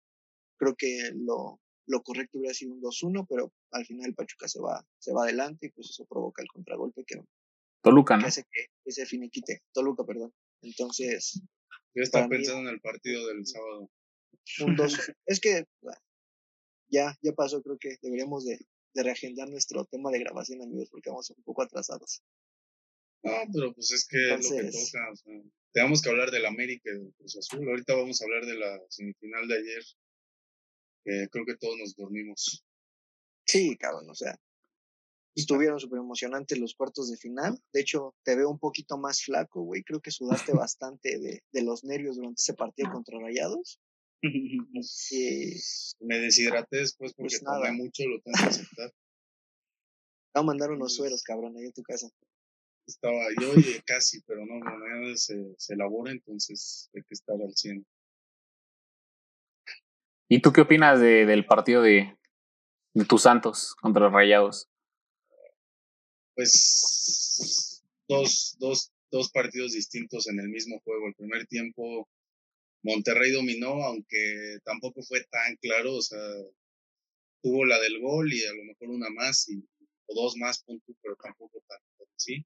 Creo 0.57 0.75
que 0.75 1.11
lo, 1.15 1.59
lo 1.87 2.01
correcto 2.03 2.37
hubiera 2.39 2.53
sido 2.53 2.73
un 2.73 2.81
2-1, 2.81 3.25
pero 3.29 3.51
al 3.71 3.85
final 3.85 4.13
Pachuca 4.15 4.47
se 4.47 4.59
va, 4.59 4.85
se 4.99 5.13
va 5.13 5.23
adelante 5.23 5.67
y 5.67 5.69
pues 5.71 5.89
eso 5.89 6.05
provoca 6.05 6.41
el 6.41 6.47
contragolpe 6.47 7.03
que, 7.05 7.21
Toluca, 7.81 8.15
que 8.17 8.21
¿no? 8.21 8.27
hace 8.27 8.43
que, 8.51 8.65
que 8.83 8.91
se 8.91 9.05
finiquite. 9.05 9.61
Toluca, 9.73 10.03
perdón. 10.05 10.33
Entonces, 10.61 11.41
Yo 11.93 12.03
estaba 12.03 12.27
mí- 12.27 12.37
pensando 12.37 12.67
en 12.69 12.75
el 12.75 12.81
partido 12.81 13.27
del 13.27 13.45
sábado. 13.45 13.89
un 14.65 14.75
2 14.75 15.11
Es 15.25 15.39
que 15.39 15.65
bueno, 15.81 15.99
ya, 16.89 17.15
ya 17.21 17.33
pasó, 17.33 17.61
creo 17.61 17.77
que 17.79 17.97
deberíamos 18.01 18.45
de, 18.45 18.59
de 18.93 19.03
reagendar 19.03 19.49
nuestro 19.49 19.85
tema 19.85 20.09
de 20.11 20.19
grabación, 20.19 20.61
amigos, 20.61 20.89
porque 20.89 21.09
vamos 21.09 21.29
un 21.31 21.43
poco 21.43 21.61
atrasados. 21.63 22.21
No, 23.23 23.31
pero 23.51 23.73
pues 23.73 23.91
es 23.91 24.07
que 24.07 24.17
es 24.35 24.43
lo 24.45 24.49
que 24.51 24.57
Entonces- 24.61 24.91
toca. 24.91 25.11
O 25.11 25.15
sea, 25.15 25.41
tenemos 25.73 26.01
que 26.01 26.09
hablar 26.09 26.31
del 26.31 26.45
América 26.45 26.89
y 26.91 26.97
del 26.99 27.13
Cruz 27.17 27.37
Azul. 27.37 27.67
Ahorita 27.67 27.95
vamos 27.95 28.21
a 28.21 28.25
hablar 28.25 28.45
de 28.45 28.55
la 28.55 28.79
semifinal 28.89 29.47
de 29.47 29.57
ayer. 29.57 29.83
Que 31.05 31.27
creo 31.31 31.45
que 31.45 31.55
todos 31.57 31.77
nos 31.77 31.95
dormimos. 31.95 32.65
Sí, 33.45 33.77
cabrón, 33.77 34.09
o 34.09 34.15
sea, 34.15 34.35
estuvieron 35.35 35.79
súper 35.79 35.99
emocionantes 35.99 36.57
los 36.57 36.73
cuartos 36.73 37.11
de 37.11 37.17
final. 37.17 37.61
De 37.71 37.81
hecho, 37.81 38.15
te 38.23 38.35
veo 38.35 38.49
un 38.49 38.57
poquito 38.59 38.97
más 38.97 39.21
flaco, 39.23 39.61
güey. 39.61 39.83
Creo 39.83 40.01
que 40.01 40.11
sudaste 40.11 40.51
bastante 40.67 41.19
de, 41.19 41.43
de 41.51 41.61
los 41.63 41.83
nervios 41.83 42.15
durante 42.15 42.41
ese 42.41 42.53
partido 42.55 42.91
contra 42.91 43.19
Rayados. 43.19 43.79
Y 44.23 45.53
Me 45.99 46.17
deshidraté 46.19 46.77
después 46.77 47.13
porque 47.13 47.35
Pues 47.35 47.43
nada. 47.43 47.67
tomé 47.67 47.73
mucho, 47.73 48.03
lo 48.07 48.19
tengo 48.21 48.37
que 48.37 48.43
aceptar. 48.49 48.89
te 50.33 50.39
a 50.39 50.43
mandar 50.43 50.71
unos 50.71 50.95
sueros, 50.95 51.21
cabrón, 51.21 51.55
ahí 51.57 51.65
en 51.65 51.73
tu 51.73 51.83
casa. 51.83 52.09
Estaba 52.87 53.19
yo 53.39 53.53
y 53.55 53.81
casi, 53.85 54.21
pero 54.21 54.45
no, 54.45 54.55
mañana 54.59 55.15
se, 55.15 55.35
se 55.57 55.73
elabora, 55.73 56.11
entonces 56.11 56.89
hay 56.95 57.01
que 57.03 57.13
estar 57.13 57.35
al 57.39 57.55
100. 57.55 57.85
¿Y 60.27 60.41
tú 60.41 60.51
qué 60.51 60.61
opinas 60.61 60.99
de, 60.99 61.25
del 61.25 61.45
partido 61.45 61.81
de, 61.81 62.17
de 62.93 63.05
tus 63.05 63.23
Santos 63.23 63.75
contra 63.81 64.03
los 64.03 64.13
Rayados? 64.13 64.69
pues 66.35 67.81
dos, 68.07 68.55
dos, 68.59 68.91
dos 69.09 69.31
partidos 69.31 69.71
distintos 69.71 70.27
en 70.27 70.39
el 70.39 70.49
mismo 70.49 70.79
juego. 70.81 71.07
El 71.07 71.15
primer 71.15 71.47
tiempo 71.47 72.07
Monterrey 72.83 73.31
dominó, 73.31 73.83
aunque 73.83 74.59
tampoco 74.63 75.01
fue 75.01 75.23
tan 75.31 75.55
claro, 75.55 75.95
o 75.95 76.01
sea, 76.01 76.19
tuvo 77.41 77.65
la 77.65 77.79
del 77.79 77.99
gol 77.99 78.31
y 78.31 78.45
a 78.45 78.53
lo 78.53 78.63
mejor 78.65 78.89
una 78.89 79.09
más 79.09 79.49
y, 79.49 79.65
o 80.07 80.13
dos 80.13 80.35
más, 80.37 80.61
punto, 80.63 80.93
pero 81.01 81.15
tampoco 81.15 81.63
tanto, 81.67 82.11
¿sí? 82.15 82.45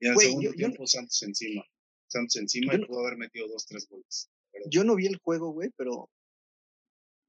Y 0.00 0.06
en 0.06 0.12
el 0.12 0.18
segundo 0.18 0.52
tiempo 0.52 0.86
Santos 0.86 1.22
encima, 1.22 1.62
Santos 2.06 2.36
encima 2.36 2.74
y 2.74 2.86
pudo 2.86 3.00
haber 3.00 3.18
metido 3.18 3.48
dos, 3.48 3.66
tres 3.66 3.86
goles. 3.88 4.30
Yo 4.70 4.84
no 4.84 4.94
vi 4.94 5.06
el 5.06 5.18
juego, 5.18 5.52
güey, 5.52 5.70
pero 5.76 6.08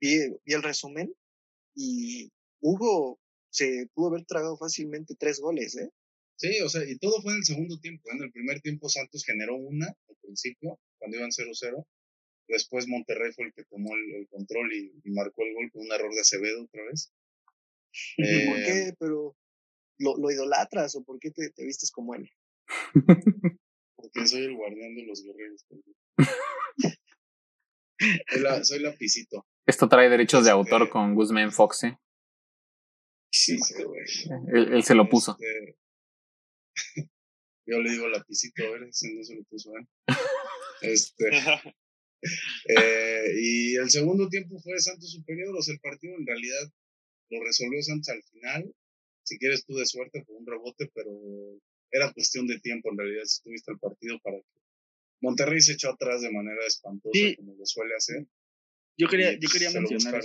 vi, 0.05 0.37
vi 0.45 0.53
el 0.53 0.63
resumen 0.63 1.13
y 1.75 2.31
Hugo 2.61 3.19
se 3.49 3.87
pudo 3.93 4.09
haber 4.09 4.25
tragado 4.25 4.57
fácilmente 4.57 5.15
tres 5.17 5.39
goles, 5.39 5.75
¿eh? 5.77 5.89
Sí, 6.37 6.59
o 6.61 6.69
sea, 6.69 6.83
y 6.83 6.97
todo 6.97 7.21
fue 7.21 7.31
en 7.31 7.39
el 7.39 7.45
segundo 7.45 7.79
tiempo. 7.79 8.11
En 8.11 8.21
el 8.21 8.31
primer 8.31 8.59
tiempo 8.61 8.89
Santos 8.89 9.23
generó 9.23 9.55
una 9.55 9.87
al 9.87 10.15
principio, 10.21 10.79
cuando 10.97 11.17
iban 11.17 11.29
0-0, 11.29 11.85
Después 12.47 12.87
Monterrey 12.87 13.31
fue 13.33 13.45
el 13.45 13.53
que 13.53 13.65
tomó 13.65 13.95
el, 13.95 14.27
control 14.29 14.71
y, 14.73 14.93
marcó 15.05 15.43
el 15.43 15.55
gol 15.55 15.71
con 15.71 15.81
un 15.81 15.91
error 15.91 16.13
de 16.13 16.21
Acevedo 16.21 16.63
otra 16.63 16.83
vez. 16.83 17.11
¿Por 18.17 18.57
qué? 18.57 18.89
Eh, 18.89 18.93
¿Pero 18.99 19.35
lo, 19.97 20.17
lo, 20.17 20.31
idolatras 20.31 20.95
o 20.95 21.03
por 21.03 21.19
qué 21.19 21.31
te, 21.31 21.49
te 21.49 21.65
vistes 21.65 21.91
como 21.91 22.13
él? 22.13 22.29
Porque 23.95 24.27
soy 24.27 24.43
el 24.43 24.55
guardián 24.55 24.93
de 24.95 25.05
los 25.05 25.23
guerreros. 25.23 25.65
soy, 28.67 28.79
la, 28.79 28.89
lapicito. 28.89 29.47
Esto 29.65 29.89
trae 29.89 30.09
derechos 30.09 30.45
de 30.45 30.51
autor 30.51 30.83
este 30.83 30.91
con 30.91 31.15
Guzmán 31.15 31.51
Fox, 31.51 31.83
¿eh? 31.85 31.97
Sí, 33.31 33.57
sí, 33.57 33.83
güey. 33.83 34.05
Él, 34.53 34.83
se 34.83 34.95
lo 34.95 35.09
puso. 35.09 35.37
Este, 35.39 35.77
yo 37.65 37.79
le 37.79 37.91
digo 37.91 38.07
lapicito, 38.07 38.63
a 38.63 38.69
ver, 38.71 38.83
ese 38.83 39.13
no 39.13 39.23
se 39.23 39.35
lo 39.35 39.43
puso, 39.43 39.71
¿eh? 39.77 39.87
Este, 40.81 41.29
eh, 42.77 43.33
y 43.41 43.75
el 43.75 43.89
segundo 43.89 44.29
tiempo 44.29 44.59
fue 44.59 44.79
Santos 44.79 45.11
superior, 45.11 45.55
o 45.55 45.61
sea, 45.61 45.73
el 45.73 45.79
partido 45.79 46.15
en 46.15 46.25
realidad 46.25 46.71
lo 47.29 47.43
resolvió 47.43 47.81
Santos 47.81 48.09
al 48.09 48.23
final. 48.23 48.75
Si 49.23 49.39
quieres 49.39 49.65
tú 49.65 49.75
de 49.75 49.85
suerte 49.85 50.23
por 50.23 50.35
un 50.35 50.45
rebote, 50.45 50.91
pero 50.93 51.11
era 51.91 52.13
cuestión 52.13 52.45
de 52.45 52.59
tiempo 52.59 52.91
en 52.91 52.97
realidad 52.97 53.23
si 53.25 53.41
tuviste 53.41 53.71
el 53.71 53.79
partido 53.79 54.19
para 54.19 54.37
que 54.37 54.61
Monterrey 55.21 55.59
se 55.61 55.73
echó 55.73 55.89
atrás 55.89 56.21
de 56.21 56.31
manera 56.31 56.65
espantosa 56.67 57.19
como 57.37 57.55
lo 57.55 57.65
suele 57.65 57.95
hacer. 57.95 58.27
Yo 58.97 59.07
quería, 59.07 59.33
yo 59.33 59.49
quería 59.51 59.69
mencionar 59.71 60.21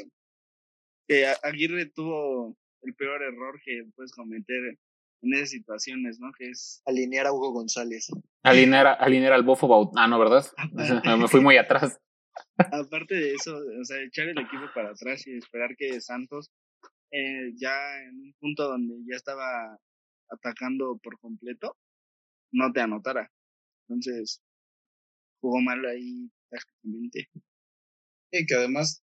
que 1.08 1.26
Aguirre 1.42 1.86
tuvo 1.86 2.56
el 2.82 2.94
peor 2.94 3.22
error 3.22 3.60
que 3.64 3.84
puedes 3.96 4.12
cometer 4.12 4.78
en 5.22 5.34
esas 5.34 5.50
situaciones, 5.50 6.18
¿no? 6.20 6.30
Que 6.38 6.50
es... 6.50 6.82
Alinear 6.86 7.26
a 7.26 7.32
Hugo 7.32 7.52
González. 7.52 8.08
Alinear, 8.42 8.86
alinear 9.00 9.32
al 9.32 9.42
Bofo 9.42 9.68
Bautano, 9.68 10.18
¿verdad? 10.18 10.46
Me 11.18 11.28
fui 11.28 11.40
muy 11.40 11.56
atrás. 11.56 11.98
Aparte 12.56 13.14
de 13.14 13.34
eso, 13.34 13.56
o 13.56 13.84
sea, 13.84 14.00
echar 14.02 14.28
el 14.28 14.38
equipo 14.38 14.64
para 14.74 14.90
atrás 14.90 15.26
y 15.26 15.36
esperar 15.36 15.74
que 15.76 16.00
Santos, 16.00 16.50
eh, 17.10 17.52
ya 17.56 17.74
en 18.02 18.14
un 18.20 18.34
punto 18.38 18.68
donde 18.68 18.94
ya 19.08 19.16
estaba 19.16 19.78
atacando 20.30 20.98
por 21.02 21.18
completo, 21.18 21.76
no 22.52 22.72
te 22.72 22.80
anotara. 22.80 23.30
Entonces, 23.88 24.40
jugó 25.40 25.60
mal 25.60 25.84
ahí 25.86 26.30
prácticamente. 26.48 27.28
Y 28.32 28.46
que 28.46 28.54
además, 28.54 29.02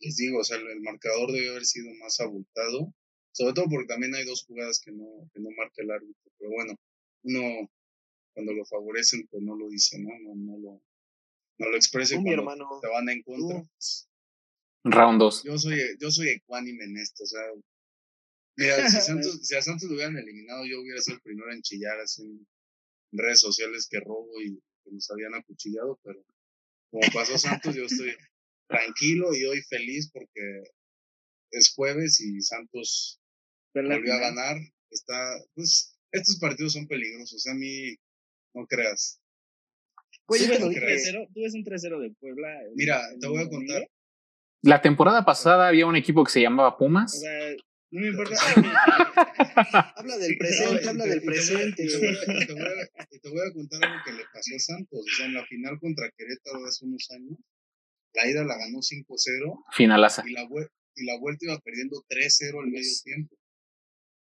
les 0.00 0.16
digo, 0.16 0.40
o 0.40 0.44
sea, 0.44 0.56
el 0.56 0.80
marcador 0.80 1.32
debe 1.32 1.50
haber 1.50 1.64
sido 1.64 1.92
más 1.94 2.20
abultado 2.20 2.94
sobre 3.34 3.52
todo 3.52 3.66
porque 3.68 3.88
también 3.88 4.14
hay 4.14 4.24
dos 4.24 4.44
jugadas 4.46 4.80
que 4.80 4.92
no, 4.92 5.28
que 5.32 5.40
no 5.40 5.50
marca 5.56 5.82
el 5.82 5.90
árbitro. 5.90 6.32
Pero 6.38 6.50
bueno, 6.52 6.74
uno 7.24 7.70
cuando 8.32 8.52
lo 8.52 8.64
favorecen, 8.64 9.26
pues 9.28 9.42
no 9.42 9.56
lo 9.56 9.68
dice, 9.68 9.98
¿no? 9.98 10.10
No, 10.20 10.34
no 10.36 10.58
lo, 10.58 10.82
no 11.58 11.68
lo 11.68 11.76
expresa 11.76 12.14
cuando 12.14 12.32
hermano, 12.32 12.78
te 12.80 12.88
van 12.88 13.08
en 13.08 13.22
contra. 13.22 13.68
Pues 13.76 14.08
Round 14.84 15.18
2. 15.18 15.44
Yo 15.44 15.58
soy, 15.58 15.78
yo 15.98 16.10
soy 16.10 16.28
ecuánime 16.28 16.84
en 16.84 16.96
esto, 16.98 17.24
o 17.24 17.26
sea, 17.26 17.42
mira, 18.56 18.88
si, 18.88 19.00
Santos, 19.00 19.40
si 19.42 19.56
a 19.56 19.62
Santos 19.62 19.88
lo 19.88 19.96
hubieran 19.96 20.16
eliminado, 20.16 20.64
yo 20.64 20.80
hubiera 20.80 21.00
sido 21.00 21.16
el 21.16 21.22
primero 21.22 21.52
en 21.52 21.62
chillar 21.62 21.98
así 22.00 22.22
en 22.22 22.46
redes 23.18 23.40
sociales 23.40 23.88
que 23.90 23.98
robo 23.98 24.30
y 24.42 24.60
que 24.84 24.90
nos 24.92 25.10
habían 25.10 25.34
acuchillado, 25.34 25.98
pero 26.04 26.22
como 26.90 27.02
pasó 27.12 27.36
Santos, 27.36 27.74
yo 27.74 27.86
estoy 27.86 28.14
tranquilo 28.76 29.34
y 29.34 29.44
hoy 29.44 29.62
feliz 29.62 30.10
porque 30.12 30.62
es 31.50 31.72
jueves 31.74 32.20
y 32.20 32.40
Santos 32.40 33.20
volvió 33.74 34.14
a 34.14 34.18
ganar. 34.18 34.56
Está, 34.90 35.14
pues, 35.54 35.96
estos 36.12 36.38
partidos 36.38 36.72
son 36.74 36.86
peligrosos. 36.86 37.46
A 37.46 37.54
mí, 37.54 37.96
no 38.54 38.66
creas. 38.66 39.20
¿Tú, 40.26 40.34
ves 40.34 41.54
un 41.54 41.64
3-0 41.64 42.00
de 42.00 42.14
Puebla? 42.18 42.48
Mira, 42.74 43.02
te 43.20 43.26
voy 43.26 43.42
a 43.42 43.48
contar. 43.48 43.88
La 44.62 44.80
temporada 44.80 45.24
pasada 45.24 45.68
había 45.68 45.86
un 45.86 45.96
equipo 45.96 46.24
que 46.24 46.32
se 46.32 46.40
llamaba 46.40 46.78
Pumas. 46.78 47.16
O 47.16 47.18
sea, 47.18 47.54
no 47.90 48.00
me 48.00 48.08
importa. 48.08 48.34
habla 49.96 50.16
del 50.16 50.38
presente, 50.38 50.88
habla 50.88 51.04
del 51.04 51.22
presente. 51.22 51.86
Te 51.86 53.30
voy, 53.30 53.40
a, 53.40 53.52
contar 53.52 53.84
algo 53.84 54.02
que 54.04 54.12
le 54.12 54.24
pasó 54.32 54.56
a 54.56 54.58
Santos. 54.58 55.00
O 55.00 55.16
sea, 55.16 55.26
en 55.26 55.34
la 55.34 55.44
final 55.44 55.78
contra 55.78 56.10
Querétaro 56.16 56.64
hace 56.64 56.86
unos 56.86 57.06
años, 57.10 57.38
la 58.14 58.30
ida 58.30 58.44
la 58.44 58.56
ganó 58.56 58.78
5-0. 58.78 59.64
Finalaza. 59.72 60.22
Y 60.26 60.32
la, 60.32 60.42
y 60.96 61.04
la 61.04 61.18
vuelta 61.18 61.44
iba 61.44 61.58
perdiendo 61.58 62.02
3-0 62.08 62.62
al 62.62 62.70
medio 62.70 62.92
tiempo. 63.02 63.36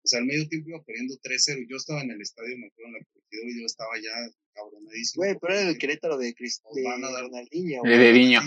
O 0.05 0.09
sea, 0.09 0.21
al 0.21 0.27
medio 0.27 0.49
tiempo 0.49 0.71
iba 0.71 0.83
perdiendo 0.83 1.15
3-0. 1.23 1.67
Yo 1.69 1.77
estaba 1.77 2.03
en 2.03 2.11
el 2.11 2.21
estadio, 2.21 2.57
me 2.59 2.67
acuerdo 2.67 2.89
en 2.89 2.95
la 2.95 3.05
corregidora 3.05 3.51
y 3.51 3.61
yo 3.61 3.67
estaba 3.67 3.91
ya 3.97 4.35
cabronadísimo. 4.55 5.25
Güey, 5.25 5.37
pero 5.41 5.55
era 5.55 5.69
el 5.69 5.79
Querétaro 5.79 6.19
de, 6.19 6.35
Crist 6.35 6.65
de 6.75 6.83
Ronaldinho. 6.83 7.83
De, 7.83 7.99
de 7.99 8.13
Niño. 8.13 8.41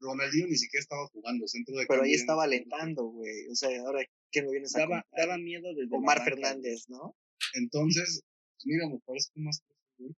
Ronaldinho, 0.00 0.46
ni, 0.48 0.56
siquiera 0.56 0.82
estaba 0.82 1.06
jugando 1.08 1.46
centro 1.46 1.76
de 1.76 1.86
Pero 1.86 2.02
ahí 2.02 2.14
estaba 2.14 2.44
alentando, 2.44 3.04
güey. 3.04 3.48
O 3.48 3.54
sea, 3.54 3.70
ahora, 3.80 4.04
¿quién 4.30 4.46
lo 4.46 4.50
viene 4.52 4.66
a 4.72 4.78
daba, 4.78 5.06
daba 5.16 5.38
miedo 5.38 5.74
desde 5.74 5.94
Omar 5.94 6.24
Fernández, 6.24 6.84
¿no? 6.88 7.14
Entonces, 7.54 8.22
pues 8.52 8.66
mira, 8.66 8.88
me 8.88 8.98
parece 9.06 9.30
más... 9.36 9.62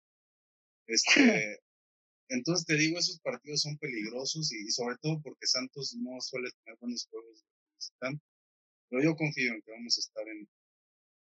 Este, 0.86 1.60
entonces 2.28 2.66
te 2.66 2.76
digo, 2.76 2.98
esos 2.98 3.20
partidos 3.20 3.62
son 3.62 3.76
peligrosos 3.78 4.52
y, 4.52 4.70
sobre 4.70 4.96
todo 5.00 5.20
porque 5.22 5.46
Santos 5.46 5.94
no 5.98 6.20
suele 6.20 6.50
tener 6.62 6.78
buenos 6.80 7.06
juegos. 7.10 7.44
Pero 8.88 9.02
yo 9.02 9.16
confío 9.16 9.52
en 9.52 9.62
que 9.62 9.72
vamos 9.72 9.96
a 9.98 10.00
estar 10.00 10.28
en, 10.28 10.48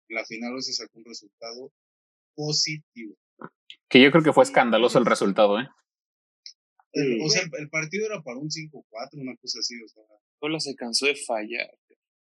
la 0.10 0.26
final 0.26 0.54
hoy 0.54 0.62
se 0.62 0.74
sacó 0.74 1.00
un 1.00 1.06
resultado 1.06 1.72
positivo. 2.36 3.16
Que 3.90 4.02
yo 4.02 4.12
creo 4.12 4.24
que 4.24 4.34
fue 4.34 4.44
escandaloso 4.44 5.00
el 5.00 5.06
resultado, 5.06 5.60
¿eh? 5.60 5.68
o 7.24 7.30
sea, 7.30 7.44
el, 7.60 7.70
partido 7.70 8.06
era 8.06 8.22
para 8.22 8.38
un 8.38 8.50
5-4, 8.50 8.82
una 9.14 9.36
cosa 9.38 9.60
así, 9.60 9.76
o 9.82 9.88
sea. 9.88 10.04
Solo 10.40 10.60
se 10.60 10.76
cansó 10.76 11.08
de 11.08 11.16
fallar. 11.16 11.78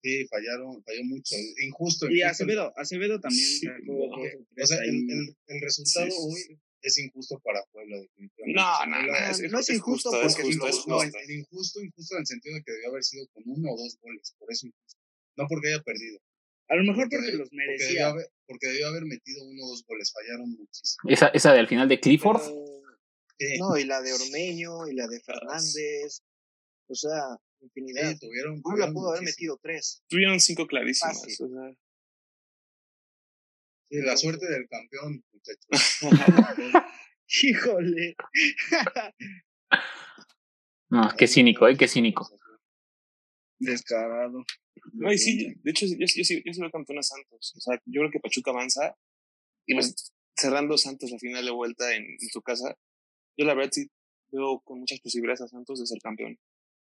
Sí, 0.01 0.25
fallaron, 0.27 0.83
falló 0.83 1.03
mucho. 1.05 1.35
Injusto. 1.65 2.09
Y 2.09 2.21
Acevedo, 2.21 2.73
Acevedo 2.77 3.19
también 3.19 3.47
o 3.87 4.65
sea, 4.65 4.77
el, 4.83 5.35
el, 5.47 5.61
resultado 5.61 6.07
hoy 6.07 6.59
es 6.83 6.97
injusto 6.97 7.39
para 7.39 7.63
Puebla, 7.71 7.97
definitivamente. 7.97 8.61
No, 8.61 8.85
no, 8.85 9.07
no, 9.07 9.15
es, 9.15 9.51
no 9.51 9.59
es 9.59 9.69
injusto 9.69 10.11
porque 10.11 10.27
es 10.27 10.35
justo, 10.35 10.67
es 10.67 10.75
justo. 10.75 10.89
No, 10.89 11.33
injusto, 11.33 11.81
injusto 11.81 12.15
en 12.15 12.19
el 12.19 12.27
sentido 12.27 12.55
de 12.55 12.63
que 12.63 12.71
debió 12.73 12.89
haber 12.89 13.03
sido 13.03 13.25
con 13.33 13.43
uno 13.45 13.71
o 13.71 13.77
dos 13.77 13.97
goles, 14.01 14.35
por 14.37 14.51
eso 14.51 14.67
injusto. 14.67 14.99
No 15.37 15.47
porque 15.47 15.69
haya 15.69 15.81
perdido. 15.81 16.19
A 16.67 16.75
lo 16.75 16.83
mejor 16.83 17.09
porque, 17.09 17.31
los 17.33 17.51
merecía. 17.51 18.13
Porque 18.45 18.67
debió, 18.67 18.87
haber, 18.87 19.05
metido 19.05 19.43
uno 19.45 19.63
o 19.63 19.69
dos 19.69 19.83
goles, 19.85 20.11
fallaron 20.11 20.51
muchísimo. 20.51 21.09
Esa, 21.09 21.27
esa 21.29 21.53
del 21.53 21.67
final 21.67 21.87
de 21.87 21.99
Clifford. 21.99 22.41
No, 23.59 23.77
y 23.77 23.85
la 23.85 24.01
de 24.01 24.13
Ormeño, 24.13 24.87
y 24.87 24.93
la 24.93 25.07
de 25.07 25.19
Fernández. 25.21 26.21
O 26.87 26.95
sea, 26.95 27.37
infinidad. 27.61 28.11
Sí, 28.11 28.19
tuvieron, 28.19 28.61
tuvieron 28.61 28.93
pudo 28.93 29.11
haber 29.11 29.23
metido 29.23 29.57
tres. 29.61 30.03
Tuvieron 30.07 30.39
cinco 30.39 30.67
clarísimas. 30.67 31.23
O 31.39 31.47
sea. 31.47 31.75
Sí, 33.93 34.01
la 34.01 34.17
suerte 34.17 34.49
del 34.49 34.67
campeón, 34.67 35.23
muchachos. 35.31 35.99
Híjole. 37.43 38.15
no, 40.89 41.11
qué 41.15 41.27
cínico, 41.27 41.67
¿eh? 41.67 41.77
Qué 41.77 41.87
cínico. 41.87 42.27
Descarado. 43.59 44.43
No, 44.93 45.13
y 45.13 45.17
sí, 45.19 45.53
de 45.61 45.69
hecho, 45.69 45.85
yo, 45.85 45.95
yo, 45.99 46.23
yo, 46.23 46.37
yo, 46.43 46.61
veo 46.61 46.71
campeón 46.71 46.97
a 46.97 47.03
Santos. 47.03 47.53
O 47.55 47.59
sea, 47.59 47.79
yo 47.85 48.01
creo 48.01 48.09
que 48.09 48.19
Pachuca 48.19 48.49
avanza 48.49 48.97
y 49.67 49.75
pues 49.75 50.11
cerrando 50.35 50.75
Santos 50.75 51.11
la 51.11 51.19
final 51.19 51.45
de 51.45 51.51
vuelta 51.51 51.95
en, 51.95 52.03
en 52.03 52.29
su 52.31 52.41
casa, 52.41 52.75
yo 53.37 53.45
la 53.45 53.53
verdad 53.53 53.73
sí 53.73 53.87
veo 54.31 54.59
con 54.61 54.79
muchas 54.79 54.99
posibilidades 55.01 55.41
a 55.41 55.47
Santos 55.49 55.81
de 55.81 55.85
ser 55.85 55.99
campeón. 56.01 56.35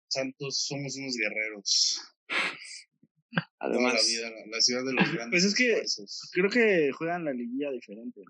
Santos 0.09 0.67
somos 0.67 0.97
unos 0.97 1.15
guerreros. 1.15 2.03
Además, 3.59 3.95
la, 3.95 4.01
vida, 4.01 4.31
la, 4.47 4.61
ciudad 4.61 4.85
de 4.85 4.93
los 4.93 5.05
grandes. 5.13 5.31
Pues 5.31 5.45
es 5.45 5.55
que 5.55 5.83
creo 6.33 6.51
que 6.51 6.93
juegan 6.93 7.25
la 7.25 7.33
liguilla 7.33 7.71
diferente. 7.71 8.23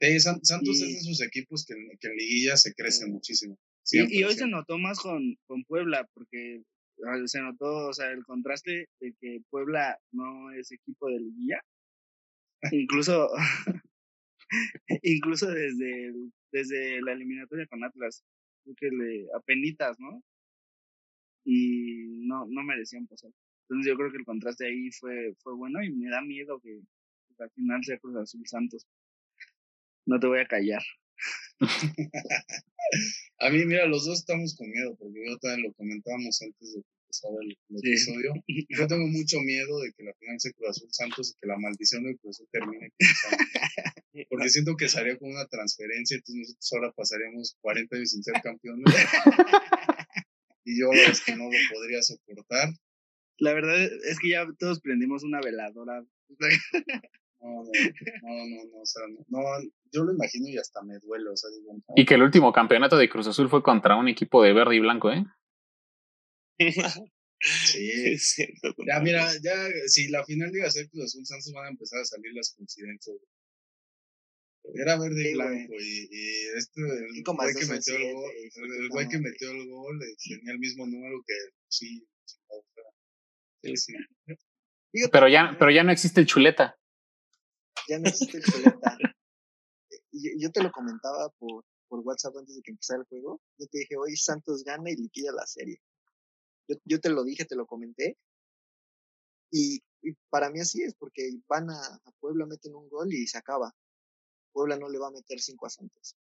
Sí, 0.00 0.20
Santos 0.20 0.80
es 0.80 0.80
de 0.80 0.98
esos 0.98 1.22
equipos 1.22 1.64
que, 1.64 1.74
que 2.00 2.08
en 2.08 2.16
liguilla 2.16 2.56
se 2.56 2.74
crecen 2.74 3.12
muchísimo. 3.12 3.56
Y, 3.90 4.20
y, 4.20 4.24
hoy 4.24 4.34
se 4.34 4.46
notó 4.46 4.78
más 4.78 4.98
con, 4.98 5.36
con 5.46 5.64
Puebla, 5.64 6.08
porque 6.14 6.62
Ah, 7.04 7.18
se 7.26 7.40
notó, 7.40 7.88
o 7.88 7.92
sea, 7.92 8.10
el 8.12 8.24
contraste 8.24 8.88
de 9.00 9.14
que 9.20 9.40
Puebla 9.50 9.98
no 10.12 10.52
es 10.52 10.70
equipo 10.70 11.08
de 11.08 11.18
liguilla. 11.18 11.60
incluso, 12.70 13.28
incluso 15.02 15.48
desde, 15.50 16.12
desde 16.52 17.02
la 17.02 17.12
eliminatoria 17.12 17.66
con 17.66 17.82
Atlas, 17.84 18.22
creo 18.62 18.76
que 18.76 18.90
le 18.90 19.26
apenitas, 19.36 19.98
¿no? 19.98 20.22
Y 21.44 22.06
no, 22.26 22.46
no 22.48 22.62
merecían 22.62 23.06
pasar. 23.08 23.32
Entonces 23.72 23.90
yo 23.90 23.96
creo 23.96 24.12
que 24.12 24.18
el 24.18 24.26
contraste 24.26 24.66
ahí 24.66 24.90
fue, 24.90 25.34
fue 25.42 25.54
bueno 25.56 25.82
y 25.82 25.90
me 25.90 26.10
da 26.10 26.20
miedo 26.20 26.60
que, 26.60 26.82
al 27.38 27.50
final 27.52 27.82
sea 27.82 27.98
Cruz 27.98 28.16
Azul 28.16 28.46
Santos. 28.46 28.86
No 30.04 30.20
te 30.20 30.26
voy 30.26 30.40
a 30.40 30.46
callar. 30.46 30.82
a 33.38 33.48
mí, 33.48 33.64
mira, 33.64 33.86
los 33.86 34.04
dos 34.04 34.18
estamos 34.18 34.54
con 34.56 34.68
miedo, 34.68 34.94
porque 34.96 35.24
yo 35.26 35.38
también 35.38 35.62
lo 35.62 35.72
comentábamos 35.72 36.42
antes 36.42 36.74
de 36.74 36.82
que 36.82 36.88
empezara 37.00 37.34
el, 37.40 37.56
episodio. 37.78 38.34
Yo 38.68 38.86
tengo 38.86 39.06
mucho 39.06 39.40
miedo 39.40 39.80
de 39.80 39.90
que 39.94 40.02
la 40.02 40.12
final 40.20 40.38
sea 40.38 40.52
Cruz 40.52 40.68
Azul 40.68 40.88
Santos 40.92 41.30
y 41.30 41.40
que 41.40 41.46
la 41.46 41.56
maldición 41.56 42.04
del 42.04 42.18
Cruz 42.18 42.36
Azul 42.36 42.48
termine 42.52 42.92
con. 42.92 43.08
Porque 44.28 44.50
siento 44.50 44.76
que 44.76 44.90
sería 44.90 45.16
como 45.16 45.32
una 45.32 45.46
transferencia, 45.46 46.16
entonces 46.16 46.36
nosotros 46.40 46.72
ahora 46.74 46.92
pasaríamos 46.92 47.56
40 47.62 47.96
años 47.96 48.10
sin 48.10 48.22
ser 48.22 48.34
campeones. 48.42 48.94
y 50.66 50.78
yo 50.78 50.92
es 50.92 51.22
que 51.22 51.36
no 51.36 51.44
lo 51.44 51.58
podría 51.72 52.02
soportar. 52.02 52.68
La 53.38 53.52
verdad 53.54 53.82
es 53.82 54.18
que 54.20 54.30
ya 54.30 54.46
todos 54.58 54.80
prendimos 54.80 55.22
una 55.24 55.40
veladora. 55.40 56.04
No, 57.40 57.64
no, 57.64 57.64
no, 58.22 58.64
no, 58.70 58.78
o 58.80 58.86
sea, 58.86 59.02
no, 59.28 59.40
yo 59.90 60.04
lo 60.04 60.12
imagino 60.12 60.48
y 60.48 60.58
hasta 60.58 60.80
me 60.82 60.98
duele, 61.00 61.28
o 61.28 61.36
sea, 61.36 61.50
digo, 61.50 61.76
Y 61.96 62.04
que 62.04 62.14
el 62.14 62.22
último 62.22 62.52
campeonato 62.52 62.96
de 62.96 63.08
Cruz 63.08 63.26
Azul 63.26 63.48
fue 63.48 63.64
contra 63.64 63.96
un 63.96 64.08
equipo 64.08 64.44
de 64.44 64.52
verde 64.52 64.76
y 64.76 64.80
blanco, 64.80 65.10
¿eh? 65.10 65.24
Sí, 67.44 68.46
ya 68.86 69.00
mira, 69.00 69.28
ya 69.42 69.68
si 69.86 70.06
la 70.08 70.24
final 70.24 70.52
llega 70.52 70.68
a 70.68 70.70
ser 70.70 70.88
Cruz 70.88 71.06
Azul, 71.06 71.26
Santos 71.26 71.52
van 71.52 71.66
a 71.66 71.70
empezar 71.70 71.98
a 71.98 72.04
salir 72.04 72.32
las 72.34 72.54
coincidencias. 72.54 73.16
Era 74.74 74.96
verde 74.96 75.28
y 75.28 75.34
blanco 75.34 75.74
y, 75.80 76.08
y 76.08 76.46
este, 76.56 76.80
el 76.80 77.24
güey 77.24 77.54
que 77.54 77.66
metió 77.66 77.96
el 77.96 78.12
gol, 78.14 78.30
el 78.80 78.88
güey 78.90 79.08
que 79.08 79.18
metió 79.18 79.50
el 79.50 79.68
gol 79.68 79.98
tenía 79.98 80.52
el 80.52 80.60
mismo 80.60 80.86
número 80.86 81.20
que 81.26 81.34
sí, 81.66 82.06
Pero 85.10 85.28
ya, 85.28 85.56
pero 85.58 85.70
ya 85.70 85.82
no 85.84 85.92
existe 85.92 86.20
el 86.20 86.26
chuleta. 86.26 86.78
Ya 87.88 87.98
no 87.98 88.08
existe 88.08 88.38
el 88.38 88.44
chuleta. 88.44 88.98
yo, 90.12 90.30
yo 90.38 90.50
te 90.50 90.62
lo 90.62 90.70
comentaba 90.70 91.30
por, 91.38 91.64
por 91.88 92.00
WhatsApp 92.00 92.36
antes 92.36 92.56
de 92.56 92.62
que 92.62 92.72
empezara 92.72 93.00
el 93.00 93.06
juego. 93.06 93.40
Yo 93.58 93.66
te 93.66 93.78
dije, 93.78 93.96
hoy 93.96 94.16
Santos 94.16 94.64
gana 94.64 94.90
y 94.90 94.96
liquida 94.96 95.32
la 95.32 95.46
serie. 95.46 95.80
Yo, 96.68 96.76
yo 96.84 97.00
te 97.00 97.10
lo 97.10 97.24
dije, 97.24 97.44
te 97.44 97.56
lo 97.56 97.66
comenté. 97.66 98.18
Y, 99.50 99.82
y 100.02 100.12
para 100.30 100.50
mí 100.50 100.60
así 100.60 100.82
es, 100.82 100.94
porque 100.94 101.30
van 101.48 101.70
a, 101.70 101.74
a, 101.76 102.12
Puebla, 102.20 102.46
meten 102.46 102.74
un 102.74 102.88
gol 102.88 103.12
y 103.12 103.26
se 103.26 103.38
acaba. 103.38 103.74
Puebla 104.52 104.76
no 104.76 104.88
le 104.88 104.98
va 104.98 105.08
a 105.08 105.12
meter 105.12 105.40
cinco 105.40 105.66
a 105.66 105.70
Santos. 105.70 106.16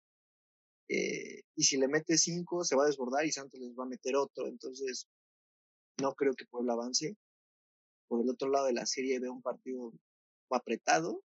Eh, 0.89 1.43
y 1.55 1.63
si 1.63 1.77
le 1.77 1.87
mete 1.87 2.19
cinco, 2.19 2.65
se 2.65 2.75
va 2.75 2.83
a 2.85 2.87
desbordar 2.87 3.25
y 3.25 3.31
Santos 3.31 3.61
les 3.61 3.73
va 3.79 3.85
a 3.85 3.89
meter 3.89 4.17
otro. 4.17 4.49
Entonces, 4.49 5.07
no 6.01 6.15
creo 6.15 6.35
que 6.35 6.47
Puebla 6.47 6.73
avance. 6.73 7.17
Por 8.11 8.23
el 8.23 8.29
otro 8.29 8.49
lado 8.49 8.67
de 8.67 8.73
la 8.73 8.87
serie 8.87 9.21
veo 9.21 9.33
un 9.33 9.41
partido 9.41 9.93
apretado. 10.51 11.23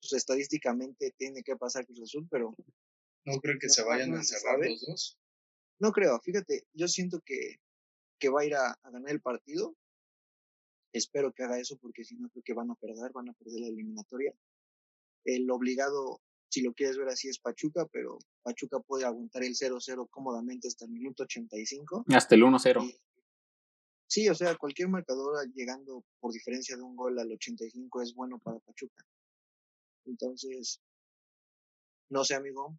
Pues 0.00 0.14
estadísticamente 0.14 1.12
tiene 1.18 1.42
que 1.42 1.56
pasar 1.56 1.84
Cruz 1.84 2.00
Azul, 2.00 2.26
pero. 2.30 2.56
¿No 3.26 3.38
creo 3.38 3.58
que 3.60 3.66
no, 3.66 3.72
se 3.74 3.82
vayan 3.84 4.14
a 4.14 4.16
encerrar 4.16 4.58
los 4.60 4.80
dos? 4.86 5.18
No 5.78 5.92
creo, 5.92 6.18
fíjate, 6.20 6.66
yo 6.72 6.88
siento 6.88 7.20
que, 7.20 7.56
que 8.18 8.30
va 8.30 8.40
a 8.40 8.44
ir 8.46 8.54
a, 8.54 8.78
a, 8.82 8.90
ganar 8.90 9.10
el 9.10 9.20
partido. 9.20 9.76
Espero 10.94 11.34
que 11.34 11.42
haga 11.42 11.60
eso 11.60 11.76
porque 11.76 12.02
si 12.02 12.16
no 12.16 12.30
creo 12.30 12.42
que 12.42 12.54
van 12.54 12.70
a 12.70 12.74
perder, 12.74 13.12
van 13.12 13.28
a 13.28 13.34
perder 13.34 13.60
la 13.60 13.68
eliminatoria. 13.68 14.32
El 15.26 15.50
obligado, 15.50 16.22
si 16.50 16.62
lo 16.62 16.72
quieres 16.72 16.96
ver 16.96 17.08
así, 17.08 17.28
es 17.28 17.40
Pachuca, 17.40 17.86
pero 17.92 18.18
Pachuca 18.42 18.80
puede 18.80 19.04
aguantar 19.04 19.44
el 19.44 19.54
0-0 19.54 20.08
cómodamente 20.08 20.66
hasta 20.66 20.86
el 20.86 20.92
minuto 20.92 21.24
85. 21.24 22.06
Hasta 22.08 22.34
el 22.34 22.42
1-0. 22.44 22.98
Sí, 24.08 24.26
o 24.28 24.34
sea, 24.34 24.56
cualquier 24.56 24.88
marcador 24.88 25.36
llegando 25.54 26.02
por 26.18 26.32
diferencia 26.32 26.76
de 26.76 26.82
un 26.82 26.96
gol 26.96 27.18
al 27.18 27.30
85 27.30 28.02
es 28.02 28.14
bueno 28.14 28.38
para 28.38 28.58
Pachuca. 28.58 29.04
Entonces, 30.06 30.80
no 32.08 32.24
sé, 32.24 32.34
amigo, 32.34 32.74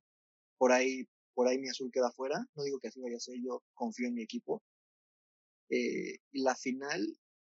por 0.57 0.71
ahí, 0.71 1.07
por 1.35 1.47
ahí 1.47 1.59
mi 1.59 1.69
azul 1.69 1.91
queda 1.91 2.11
fuera. 2.11 2.43
No 2.55 2.63
digo 2.63 2.79
que 2.79 2.87
así 2.87 2.99
vaya 2.99 3.17
a 3.17 3.19
ser, 3.19 3.35
yo 3.43 3.61
confío 3.75 4.07
en 4.07 4.15
mi 4.15 4.23
equipo. 4.23 4.63
Eh, 5.69 6.17
y 6.31 6.41
la 6.41 6.55
final, 6.55 7.05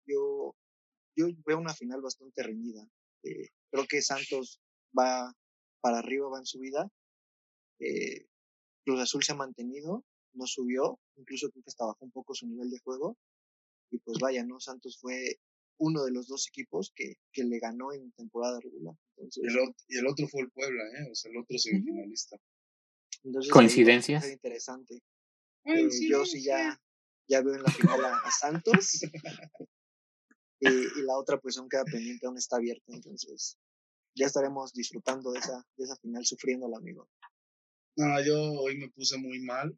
yo, 0.05 0.57
yo 1.15 1.27
veo 1.45 1.57
una 1.57 1.73
final 1.73 2.01
bastante 2.01 2.43
reñida. 2.43 2.85
Eh, 3.23 3.47
creo 3.71 3.85
que 3.87 4.01
Santos 4.01 4.59
va 4.97 5.33
para 5.79 5.99
arriba, 5.99 6.27
va 6.27 6.39
en 6.39 6.45
su 6.45 6.59
vida. 6.59 6.91
Eh, 7.79 8.27
Cruz 8.83 8.99
Azul 8.99 9.23
se 9.23 9.31
ha 9.31 9.35
mantenido, 9.35 10.03
no 10.33 10.45
subió, 10.47 10.99
incluso 11.15 11.49
creo 11.49 11.63
que 11.63 11.69
hasta 11.69 11.85
bajó 11.85 12.03
un 12.03 12.11
poco 12.11 12.33
su 12.35 12.45
nivel 12.45 12.69
de 12.69 12.79
juego. 12.79 13.17
Y 13.91 13.99
pues 13.99 14.17
vaya, 14.19 14.43
¿no? 14.43 14.59
Santos 14.59 14.97
fue 14.99 15.39
uno 15.79 16.03
de 16.03 16.11
los 16.11 16.27
dos 16.27 16.47
equipos 16.47 16.91
que, 16.95 17.15
que 17.31 17.43
le 17.43 17.59
ganó 17.59 17.93
en 17.93 18.11
temporada 18.11 18.59
regular. 18.59 18.95
Entonces, 19.15 19.43
y, 19.43 19.47
el, 19.47 19.75
y, 19.87 19.97
el, 19.97 20.07
otro 20.07 20.27
fue 20.27 20.41
el 20.41 20.51
Puebla, 20.51 20.83
¿eh? 20.83 21.09
O 21.11 21.15
sea, 21.15 21.31
el 21.31 21.37
otro 21.37 21.57
semifinalista. 21.57 22.37
Entonces, 23.23 23.51
¿Coincidencias? 23.51 24.23
Ahí, 24.23 24.33
interesante. 24.33 25.01
Eh, 25.65 25.89
yo 26.09 26.25
sí 26.25 26.43
ya, 26.43 26.79
ya 27.27 27.41
veo 27.41 27.55
en 27.55 27.63
la 27.63 27.71
final 27.71 28.05
a, 28.05 28.17
a 28.17 28.31
Santos. 28.31 29.01
y, 30.59 30.69
y, 30.69 31.01
la 31.03 31.17
otra, 31.17 31.39
pues, 31.39 31.57
aún 31.57 31.69
queda 31.69 31.85
pendiente, 31.85 32.27
aún 32.27 32.37
está 32.37 32.57
abierta. 32.57 32.93
Entonces, 32.93 33.57
ya 34.15 34.25
estaremos 34.25 34.73
disfrutando 34.73 35.31
de 35.31 35.39
esa, 35.39 35.65
de 35.77 35.85
esa 35.85 35.95
final, 35.97 36.25
sufriendo 36.25 36.65
al 36.65 36.75
amigo. 36.75 37.09
No, 37.95 38.21
yo 38.23 38.37
hoy 38.61 38.77
me 38.77 38.89
puse 38.89 39.17
muy 39.17 39.39
mal. 39.39 39.77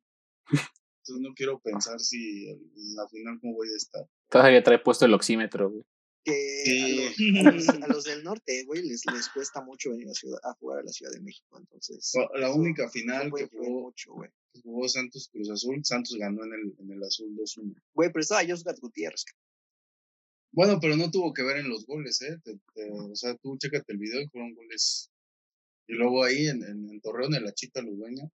Entonces 1.02 1.22
no 1.28 1.34
quiero 1.34 1.60
pensar 1.60 2.00
si 2.00 2.48
en 2.50 2.96
la 2.96 3.08
final 3.10 3.40
cómo 3.42 3.56
voy 3.56 3.70
a 3.70 3.76
estar. 3.76 4.06
Todavía 4.30 4.62
trae 4.62 4.78
puesto 4.80 5.06
el 5.06 5.14
oxímetro, 5.14 5.72
güey. 5.72 5.84
Que 6.24 7.12
sí. 7.16 7.40
a, 7.40 7.52
los, 7.52 7.70
a, 7.70 7.74
los, 7.74 7.84
a, 7.84 7.88
los, 7.88 8.04
del 8.04 8.24
norte, 8.24 8.64
güey, 8.66 8.84
les, 8.84 9.04
les 9.12 9.30
cuesta 9.30 9.62
mucho 9.62 9.90
venir 9.90 10.08
a, 10.08 10.14
ciudad, 10.14 10.40
a, 10.44 10.54
jugar 10.54 10.80
a 10.80 10.84
la 10.84 10.92
Ciudad 10.92 11.12
de 11.12 11.22
México. 11.22 11.58
Entonces, 11.58 12.12
la 12.36 12.50
eso, 12.50 12.56
única 12.56 12.88
final 12.90 13.32
que 13.36 13.48
jugó, 13.48 13.82
mucho, 13.82 14.14
que 14.54 14.62
jugó 14.62 14.88
Santos 14.88 15.30
Cruz 15.32 15.50
Azul, 15.50 15.84
Santos 15.84 16.16
ganó 16.20 16.44
en 16.46 16.54
el, 16.54 16.76
en 16.78 16.92
el 16.92 17.04
Azul 17.04 17.36
2-1. 17.36 17.74
Güey, 17.96 18.12
pero 18.12 18.22
estaba 18.22 18.46
Josgat 18.48 18.80
Gutiérrez. 18.80 19.26
Bueno, 20.52 20.78
pero 20.80 20.96
no 20.96 21.10
tuvo 21.10 21.34
que 21.34 21.42
ver 21.42 21.58
en 21.58 21.70
los 21.70 21.88
goles, 21.88 22.22
¿eh? 22.22 22.38
Te, 22.44 22.60
te, 22.76 22.92
o 22.92 23.16
sea, 23.16 23.36
tú 23.38 23.58
chécate 23.58 23.92
el 23.92 23.98
video 23.98 24.22
y 24.22 24.28
fueron 24.28 24.54
goles. 24.54 25.10
Y 25.88 25.94
luego 25.94 26.24
ahí 26.24 26.48
en, 26.48 26.64
en, 26.64 26.88
en 26.88 27.02
Torreón, 27.02 27.34
en 27.34 27.46
la 27.46 27.54
Chita 27.54 27.82
Ludueña. 27.82 28.30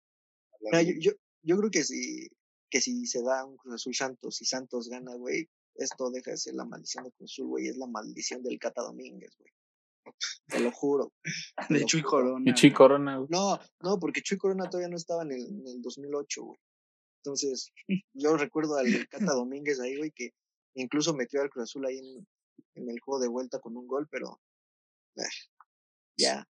Yo, 0.73 0.93
yo, 0.99 1.12
yo 1.43 1.58
creo 1.58 1.71
que 1.71 1.84
si 1.84 2.27
que 2.69 2.82
si 2.82 3.06
se 3.06 3.21
da 3.21 3.45
un 3.45 3.58
Cruz 3.58 3.75
Azul 3.75 3.95
Santos 3.95 4.41
y 4.41 4.45
Santos 4.45 4.89
gana, 4.89 5.15
güey, 5.15 5.49
esto 5.75 6.10
deja 6.10 6.32
de 6.32 6.38
ser 6.38 6.56
la 6.56 6.65
maldición 6.65 7.06
de 7.06 7.12
Cruz 7.12 7.32
Azul, 7.32 7.47
güey, 7.47 7.67
es 7.67 7.77
la 7.77 7.88
maldición 7.88 8.43
del 8.43 8.60
Cata 8.60 8.82
Domínguez, 8.82 9.36
güey. 9.38 9.51
Te 10.47 10.60
lo 10.62 10.71
juro. 10.71 11.12
De 11.69 11.86
Chuy 11.86 12.01
Corona. 12.01 12.49
Y 12.49 12.53
Chuy 12.53 12.71
Corona, 12.71 13.17
güey. 13.17 13.27
No, 13.30 13.60
no, 13.82 13.99
porque 13.99 14.21
Chuy 14.21 14.38
Corona 14.38 14.69
todavía 14.69 14.88
no 14.88 14.95
estaba 14.95 15.23
en 15.23 15.34
el, 15.34 15.45
en 15.45 15.67
el 15.67 15.82
2008, 15.82 16.43
güey. 16.43 16.60
Entonces, 17.23 17.73
yo 18.13 18.38
recuerdo 18.38 18.77
al 18.77 19.08
Cata 19.10 19.34
Domínguez 19.36 19.80
ahí, 19.82 19.97
güey, 19.97 20.12
que 20.12 20.32
incluso 20.75 21.13
metió 21.13 21.41
al 21.41 21.49
Cruz 21.49 21.63
Azul 21.63 21.86
ahí 21.86 21.97
en, 21.97 22.27
en 22.75 22.89
el 22.89 22.99
juego 23.01 23.21
de 23.21 23.27
vuelta 23.27 23.60
con 23.60 23.75
un 23.75 23.86
gol, 23.86 24.08
pero 24.10 24.39
eh, 25.17 25.23
ya. 26.17 26.47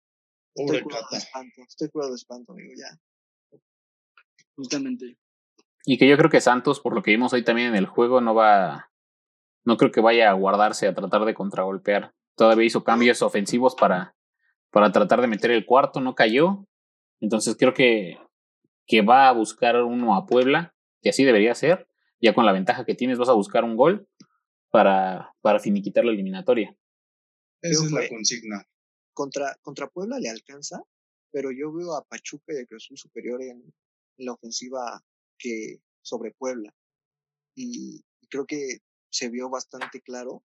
Estoy 0.54 0.82
curado 0.82 1.06
de 1.10 1.18
espanto, 1.18 1.62
estoy 1.68 1.88
curado 1.88 2.10
de 2.12 2.16
espanto, 2.16 2.52
amigo, 2.52 2.72
ya. 2.76 3.60
Justamente. 4.56 5.16
Y 5.90 5.96
que 5.96 6.06
yo 6.06 6.18
creo 6.18 6.28
que 6.28 6.42
Santos, 6.42 6.80
por 6.80 6.94
lo 6.94 7.02
que 7.02 7.12
vimos 7.12 7.32
hoy 7.32 7.42
también 7.42 7.68
en 7.68 7.74
el 7.74 7.86
juego, 7.86 8.20
no 8.20 8.34
va. 8.34 8.92
No 9.64 9.78
creo 9.78 9.90
que 9.90 10.02
vaya 10.02 10.28
a 10.28 10.34
guardarse 10.34 10.86
a 10.86 10.94
tratar 10.94 11.24
de 11.24 11.32
contragolpear. 11.32 12.12
Todavía 12.36 12.66
hizo 12.66 12.84
cambios 12.84 13.22
ofensivos 13.22 13.74
para, 13.74 14.14
para 14.70 14.92
tratar 14.92 15.22
de 15.22 15.28
meter 15.28 15.50
el 15.50 15.64
cuarto, 15.64 16.02
no 16.02 16.14
cayó. 16.14 16.66
Entonces 17.20 17.56
creo 17.58 17.72
que, 17.72 18.18
que 18.86 19.00
va 19.00 19.30
a 19.30 19.32
buscar 19.32 19.82
uno 19.82 20.14
a 20.14 20.26
Puebla, 20.26 20.74
que 21.00 21.08
así 21.08 21.24
debería 21.24 21.54
ser. 21.54 21.88
Ya 22.20 22.34
con 22.34 22.44
la 22.44 22.52
ventaja 22.52 22.84
que 22.84 22.94
tienes, 22.94 23.16
vas 23.16 23.30
a 23.30 23.32
buscar 23.32 23.64
un 23.64 23.74
gol 23.74 24.06
para, 24.70 25.34
para 25.40 25.58
finiquitar 25.58 26.04
la 26.04 26.12
eliminatoria. 26.12 26.76
Esa 27.62 27.86
es 27.86 27.92
la 27.92 28.06
consigna. 28.10 28.62
Contra, 29.14 29.56
contra 29.62 29.88
Puebla 29.88 30.18
le 30.18 30.28
alcanza, 30.28 30.82
pero 31.32 31.50
yo 31.50 31.72
veo 31.72 31.94
a 31.94 32.04
Pachuca 32.04 32.52
y 32.52 32.58
a 32.58 32.66
Cruz 32.66 32.84
Azul 32.84 32.98
superior 32.98 33.40
en, 33.40 33.72
en 34.18 34.26
la 34.26 34.34
ofensiva 34.34 35.02
que 35.38 35.80
sobre 36.02 36.32
Puebla. 36.32 36.74
Y, 37.54 38.04
creo 38.30 38.46
que 38.46 38.80
se 39.10 39.30
vio 39.30 39.48
bastante 39.48 40.02
claro 40.02 40.42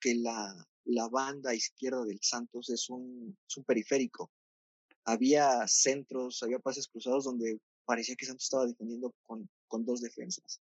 que 0.00 0.14
la, 0.14 0.54
la 0.84 1.08
banda 1.08 1.54
izquierda 1.54 2.04
del 2.04 2.18
Santos 2.20 2.68
es 2.68 2.90
un, 2.90 3.36
es 3.48 3.56
un 3.56 3.64
periférico. 3.64 4.30
Había 5.04 5.66
centros, 5.66 6.42
había 6.42 6.58
pases 6.58 6.88
cruzados 6.88 7.24
donde 7.24 7.58
parecía 7.86 8.16
que 8.16 8.26
Santos 8.26 8.44
estaba 8.44 8.66
defendiendo 8.66 9.14
con, 9.24 9.48
con 9.66 9.86
dos 9.86 10.02
defensas. 10.02 10.60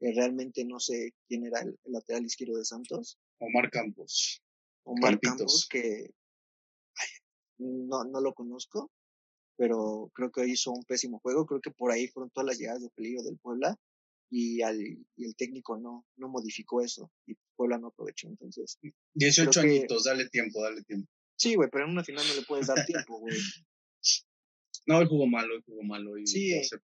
Eh, 0.00 0.12
realmente 0.14 0.64
no 0.64 0.80
sé 0.80 1.14
quién 1.28 1.46
era 1.46 1.60
el, 1.60 1.78
el, 1.84 1.92
lateral 1.92 2.24
izquierdo 2.24 2.58
de 2.58 2.64
Santos. 2.64 3.18
Omar 3.38 3.70
Campos. 3.70 4.42
Omar 4.84 5.20
Campitos. 5.20 5.68
Campos, 5.68 5.68
que 5.70 6.10
no, 7.58 8.04
no 8.04 8.20
lo 8.20 8.34
conozco, 8.34 8.90
pero 9.62 10.10
creo 10.12 10.32
que 10.32 10.44
hizo 10.48 10.72
un 10.72 10.82
pésimo 10.82 11.20
juego. 11.20 11.46
Creo 11.46 11.60
que 11.60 11.70
por 11.70 11.92
ahí 11.92 12.08
fueron 12.08 12.30
todas 12.30 12.48
las 12.48 12.58
llegadas 12.58 12.82
de 12.82 12.90
peligro 12.96 13.22
del 13.22 13.38
Puebla 13.38 13.76
y, 14.28 14.60
al, 14.62 14.80
y 14.80 15.24
el 15.24 15.36
técnico 15.36 15.78
no, 15.78 16.04
no 16.16 16.28
modificó 16.28 16.82
eso 16.82 17.12
y 17.28 17.34
Puebla 17.54 17.78
no 17.78 17.86
aprovechó. 17.88 18.26
Entonces, 18.26 18.76
18 19.14 19.50
creo 19.50 19.62
que- 19.62 19.70
añitos, 19.70 20.02
dale 20.02 20.28
tiempo, 20.30 20.60
dale 20.60 20.82
tiempo. 20.82 21.08
sí, 21.38 21.54
güey, 21.54 21.68
pero 21.70 21.84
en 21.84 21.92
una 21.92 22.02
final 22.02 22.26
no 22.26 22.34
le 22.34 22.42
puedes 22.42 22.66
dar 22.66 22.84
tiempo, 22.86 23.20
güey. 23.20 23.36
No, 24.86 24.98
hoy 24.98 25.06
jugó 25.08 25.28
malo, 25.28 25.54
hoy 25.54 25.62
jugó 25.64 25.82
malo. 25.84 26.18
Y 26.18 26.26
Sí. 26.26 26.58
a 26.58 26.64
ser- 26.64 26.82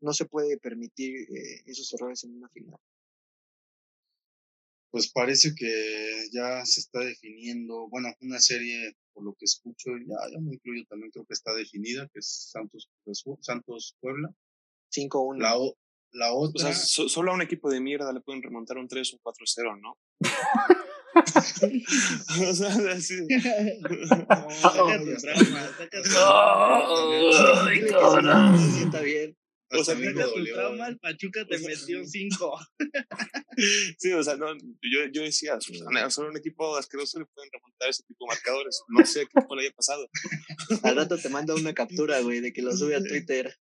No 0.00 0.12
se 0.12 0.24
puede 0.24 0.58
permitir 0.58 1.14
eh, 1.20 1.62
esos 1.66 1.92
errores 1.94 2.24
en 2.24 2.34
una 2.34 2.48
final. 2.48 2.80
pues 4.90 5.12
parece 5.12 5.54
que 5.54 6.28
ya 6.32 6.64
se 6.64 6.80
está 6.80 7.00
definiendo, 7.00 7.88
bueno, 7.90 8.08
una 8.22 8.40
serie, 8.40 8.96
por 9.18 9.24
lo 9.24 9.34
que 9.34 9.46
escucho, 9.46 9.90
ya, 10.06 10.14
ya 10.32 10.38
me 10.38 10.54
incluyo 10.54 10.84
también, 10.88 11.10
creo 11.10 11.24
que 11.26 11.34
está 11.34 11.52
definida, 11.52 12.06
que 12.12 12.20
es 12.20 12.50
Santos, 12.52 12.88
Azul- 13.04 13.38
Santos 13.40 13.96
Puebla. 14.00 14.30
5-1. 14.94 15.38
La, 15.40 15.58
o- 15.58 15.76
la 16.12 16.32
O 16.32 16.44
otra, 16.44 16.66
sea, 16.72 16.72
so- 16.72 17.08
solo 17.08 17.32
a 17.32 17.34
un 17.34 17.42
equipo 17.42 17.68
de 17.68 17.80
mierda 17.80 18.12
le 18.12 18.20
pueden 18.20 18.42
remontar 18.44 18.78
un 18.78 18.86
3 18.86 19.12
o 19.12 19.16
un 19.16 19.20
4-0, 19.20 19.80
¿no? 19.80 19.98
o 22.48 22.54
sea, 22.54 22.68
así. 22.92 23.26
Saca 23.26 24.98
tu 24.98 25.16
trauma, 25.16 25.68
saca 25.76 26.02
tu 26.02 26.08
Ay, 26.16 27.74
Dile 27.74 27.86
que 27.86 27.92
cabrón. 27.92 28.58
se- 28.58 28.64
se 28.64 28.70
sienta 28.78 29.00
bien. 29.00 29.28
hasta 29.30 29.36
o 29.36 29.36
sea, 29.36 29.36
a 29.36 29.37
mí 29.70 30.00
me 30.00 30.14
saca 30.14 30.32
tu 30.32 30.44
trauma, 30.44 30.88
el 30.88 30.98
Pachuca 30.98 31.46
te 31.46 31.56
O 31.56 31.58
sea, 31.58 31.68
metió 31.68 32.04
5. 32.04 32.60
Sí, 33.98 34.12
o 34.12 34.22
sea, 34.22 34.36
no, 34.36 34.54
yo, 34.54 35.06
yo 35.12 35.22
decía, 35.22 35.58
solo 36.10 36.30
un 36.30 36.36
equipo 36.36 36.76
asqueroso 36.76 37.18
le 37.18 37.26
pueden 37.26 37.50
remontar 37.52 37.88
ese 37.88 38.04
tipo 38.04 38.24
de 38.24 38.28
marcadores. 38.28 38.80
No 38.88 39.04
sé 39.04 39.22
a 39.22 39.24
qué 39.24 39.54
le 39.56 39.62
haya 39.62 39.72
pasado. 39.72 40.08
Al 40.84 40.96
rato 40.96 41.18
te 41.18 41.28
manda 41.28 41.54
una 41.56 41.74
captura, 41.74 42.20
güey, 42.20 42.40
de 42.40 42.52
que 42.52 42.62
lo 42.62 42.76
sube 42.76 42.94
a 42.94 43.02
Twitter. 43.02 43.52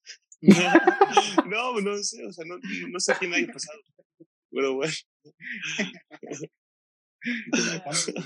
no, 1.46 1.80
no 1.80 2.02
sé, 2.02 2.26
o 2.26 2.32
sea, 2.32 2.44
no, 2.44 2.58
no 2.90 3.00
sé 3.00 3.12
a 3.12 3.18
quién 3.18 3.30
le 3.30 3.38
haya 3.38 3.52
pasado. 3.52 3.80
Pero 4.50 4.74
bueno, 4.74 4.92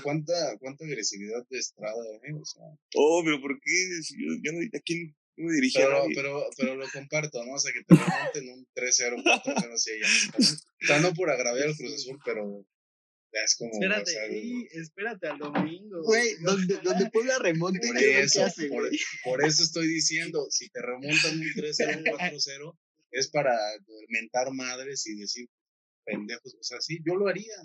¿Cuánta, 0.03 0.33
cuánta, 0.59 0.85
agresividad 0.85 1.45
de 1.49 1.57
Estrada, 1.57 2.03
eh? 2.23 2.33
O 2.33 2.45
sea, 2.45 2.61
oh, 2.95 3.21
pero 3.23 3.41
¿por 3.41 3.59
qué? 3.59 3.89
Yo, 4.17 4.35
yo 4.43 4.51
no, 4.51 4.59
¿A 4.59 4.79
quién 4.81 5.15
me 5.37 5.53
dirigía? 5.53 5.85
pero, 5.85 5.97
a 5.97 5.99
nadie. 6.03 6.15
pero, 6.15 6.45
pero 6.57 6.75
lo 6.75 6.89
comparto, 6.89 7.43
¿no? 7.45 7.53
O 7.53 7.59
sea, 7.59 7.71
que 7.73 7.83
te 7.83 7.95
remonten 7.95 8.49
un 8.49 8.67
3-0, 8.75 9.23
4-0, 9.23 9.73
así 9.73 9.91
ya. 10.01 10.07
O 10.37 10.85
sea, 10.87 10.99
no 10.99 11.13
por 11.13 11.29
agraviar 11.29 11.67
al 11.67 11.75
Cruz 11.77 11.93
Azul, 11.93 12.19
pero 12.25 12.65
ya 13.33 13.39
es 13.45 13.55
como. 13.55 13.71
Espérate, 13.73 14.01
o 14.11 14.13
sea, 14.13 14.27
sí, 14.29 14.67
espérate 14.71 15.27
al 15.27 15.37
domingo. 15.39 16.03
Güey, 16.03 16.35
donde, 16.41 16.75
donde 16.83 17.09
Puebla 17.11 17.39
remonte, 17.39 17.87
Por 17.87 17.97
eso, 17.97 18.43
hace, 18.45 18.67
por, 18.67 18.89
por 19.23 19.43
eso 19.45 19.63
estoy 19.63 19.87
diciendo, 19.87 20.47
si 20.49 20.69
te 20.69 20.81
remontan 20.81 21.39
un 21.39 21.41
3-0, 21.43 21.97
un 21.97 22.03
4-0, 22.05 22.77
es 23.11 23.29
para 23.29 23.57
mentar 24.09 24.51
madres 24.51 25.05
y 25.07 25.15
decir 25.15 25.47
pendejos. 26.05 26.55
O 26.59 26.63
sea, 26.63 26.79
sí, 26.81 26.99
yo 27.05 27.15
lo 27.15 27.27
haría. 27.27 27.55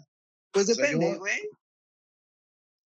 Pues 0.52 0.68
o 0.70 0.74
sea, 0.74 0.84
depende, 0.86 1.16
güey. 1.18 1.40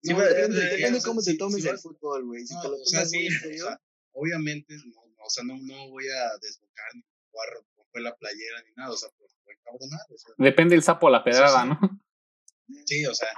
Sí, 0.02 0.12
No, 0.12 0.18
va- 0.18 0.24
Depende, 0.26 0.58
eh, 0.60 0.76
depende 0.76 1.00
sea, 1.00 1.08
cómo 1.08 1.20
si- 1.20 1.32
te 1.32 1.38
tomes 1.38 1.62
si 1.62 1.68
el 1.68 1.74
vas- 1.74 1.82
fútbol, 1.82 2.24
güey. 2.26 2.44
Si 2.46 2.54
no, 2.54 2.62
te 2.62 2.68
lo 2.68 2.74
o 2.74 2.84
sea, 2.84 3.00
tomas 3.00 3.12
muy 3.12 3.20
sí, 3.20 3.26
en 3.26 3.36
o 3.36 3.40
serio. 3.40 3.64
sea, 3.66 3.80
obviamente, 4.12 4.74
no, 4.86 5.06
no, 5.06 5.24
o 5.24 5.30
sea, 5.30 5.44
no, 5.44 5.56
no 5.58 5.88
voy 5.90 6.04
a 6.08 6.38
desbocar 6.40 6.94
ni 6.94 7.02
jugar 7.30 7.48
romper 7.76 8.02
la 8.02 8.16
playera 8.16 8.62
ni 8.62 8.72
nada, 8.76 8.90
o 8.92 8.96
sea, 8.96 9.08
pues, 9.18 9.34
voy 9.44 9.54
a 9.54 9.62
cabronar, 9.64 10.00
o 10.10 10.18
sea, 10.18 10.34
Depende 10.38 10.74
el 10.74 10.82
sapo 10.82 11.08
a 11.08 11.10
la 11.10 11.24
pedrada, 11.24 11.62
sí. 11.62 11.68
¿no? 11.68 12.84
sí, 12.86 13.06
o 13.06 13.14
sea, 13.14 13.28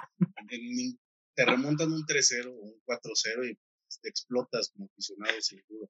en- 0.51 0.79
en- 0.81 1.01
te 1.35 1.45
remontan 1.45 1.93
un 1.93 2.05
3-0 2.07 2.51
o 2.53 2.61
un 2.61 2.81
4-0 2.85 3.45
y 3.51 3.55
pues, 3.55 4.01
te 4.01 4.09
explotas 4.09 4.71
como 4.71 4.87
aficionado 4.87 5.41
sin 5.41 5.61
duda. 5.69 5.89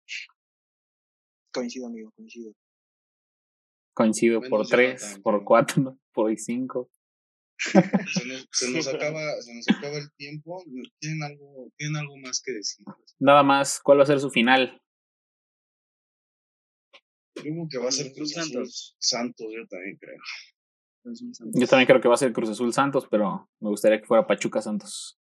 Coincido, 1.53 1.87
amigo, 1.87 2.11
coincido. 2.17 2.53
Coincido 3.95 4.41
Menos 4.41 4.51
por 4.51 4.67
tres, 4.67 5.01
Jonathan, 5.03 5.23
por 5.23 5.35
pero- 5.35 5.45
cuatro, 5.45 5.75
¿no? 5.83 5.99
por 6.13 6.37
cinco. 6.39 6.91
Se 7.57 8.27
nos, 8.27 8.49
se 8.53 8.71
nos 8.71 8.89
acaba, 8.89 9.21
se 9.41 9.55
nos 9.55 9.69
acaba 9.69 9.97
el 9.99 10.13
tiempo, 10.17 10.63
¿tienen 10.99 11.23
algo, 11.23 11.71
tienen 11.77 11.97
algo 11.97 12.17
más 12.19 12.43
que 12.43 12.53
decir? 12.53 12.85
Nada 13.19 13.43
más, 13.43 13.81
¿cuál 13.83 13.99
va 13.99 14.03
a 14.03 14.07
ser 14.07 14.21
su 14.21 14.31
final? 14.31 14.81
Yo 17.37 17.43
creo 17.43 17.69
que 17.71 17.79
va 17.79 17.89
a 17.89 17.93
ser 17.93 18.13
Cruz 18.13 18.33
Santos. 18.33 18.97
Santos, 18.99 19.47
yo 19.53 19.67
también 19.69 19.97
creo. 19.99 20.19
Yo 21.55 21.67
también 21.67 21.87
creo 21.87 22.01
que 22.01 22.09
va 22.09 22.15
a 22.15 22.19
ser 22.19 22.33
Cruz 22.33 22.49
Azul 22.49 22.73
Santos, 22.73 23.07
pero 23.11 23.51
me 23.61 23.69
gustaría 23.69 24.01
que 24.01 24.07
fuera 24.07 24.27
Pachuca 24.27 24.63
Santos. 24.63 25.19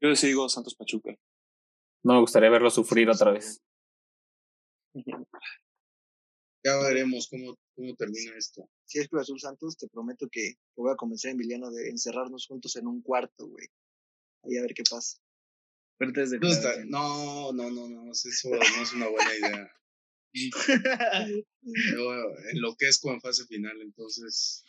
Yo 0.00 0.14
sí 0.16 0.26
digo 0.28 0.48
Santos 0.48 0.74
Pachuca. 0.74 1.14
No 2.04 2.14
me 2.14 2.20
gustaría 2.20 2.50
verlo 2.50 2.70
sufrir 2.70 3.08
otra 3.08 3.32
vez. 3.32 3.62
Ya 6.66 6.76
veremos 6.78 7.28
cómo, 7.28 7.56
cómo 7.76 7.94
termina 7.94 8.36
esto. 8.36 8.68
Si 8.86 8.98
es 8.98 9.08
Cruz 9.08 9.22
Azul 9.22 9.38
Santos, 9.38 9.76
te 9.76 9.86
prometo 9.86 10.28
que 10.28 10.54
voy 10.74 10.92
a 10.92 10.96
convencer 10.96 11.28
a 11.28 11.34
Emiliano 11.34 11.70
de 11.70 11.90
encerrarnos 11.90 12.48
juntos 12.48 12.74
en 12.74 12.88
un 12.88 13.02
cuarto, 13.02 13.46
güey. 13.46 13.68
Ahí 14.42 14.56
a 14.56 14.62
ver 14.62 14.74
qué 14.74 14.82
pasa. 14.90 15.16
Fuertes 15.96 16.32
No, 16.88 17.52
no, 17.52 17.70
no, 17.70 17.70
no, 17.70 17.88
no, 17.88 18.10
eso 18.10 18.50
no 18.50 18.82
es 18.82 18.92
una 18.94 19.06
buena 19.06 19.36
idea. 19.36 19.72
Yo 21.62 22.12
enloquezco 22.50 23.12
en 23.12 23.20
fase 23.20 23.46
final, 23.46 23.80
entonces. 23.80 24.64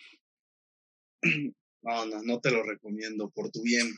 No, 1.81 2.05
no, 2.05 2.21
no 2.21 2.39
te 2.39 2.51
lo 2.51 2.61
recomiendo, 2.61 3.31
por 3.31 3.49
tu 3.49 3.63
bien. 3.63 3.95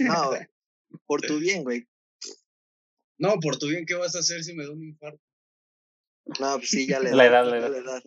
No, 0.00 0.32
por 1.06 1.20
tu 1.20 1.38
bien, 1.38 1.62
güey. 1.62 1.86
No, 3.18 3.38
por 3.38 3.56
tu 3.56 3.68
bien, 3.68 3.86
¿qué 3.86 3.94
vas 3.94 4.16
a 4.16 4.18
hacer 4.18 4.42
si 4.42 4.52
me 4.52 4.64
da 4.64 4.72
un 4.72 4.82
infarto? 4.82 5.22
No, 6.40 6.56
pues 6.56 6.70
sí, 6.70 6.86
ya 6.86 7.00
le 7.00 7.10
da. 7.10 7.16
La 7.16 7.26
edad, 7.26 7.44
la 7.44 7.60
ya 7.60 7.66
edad. 7.66 7.70
le 7.70 7.82
da. 7.82 8.02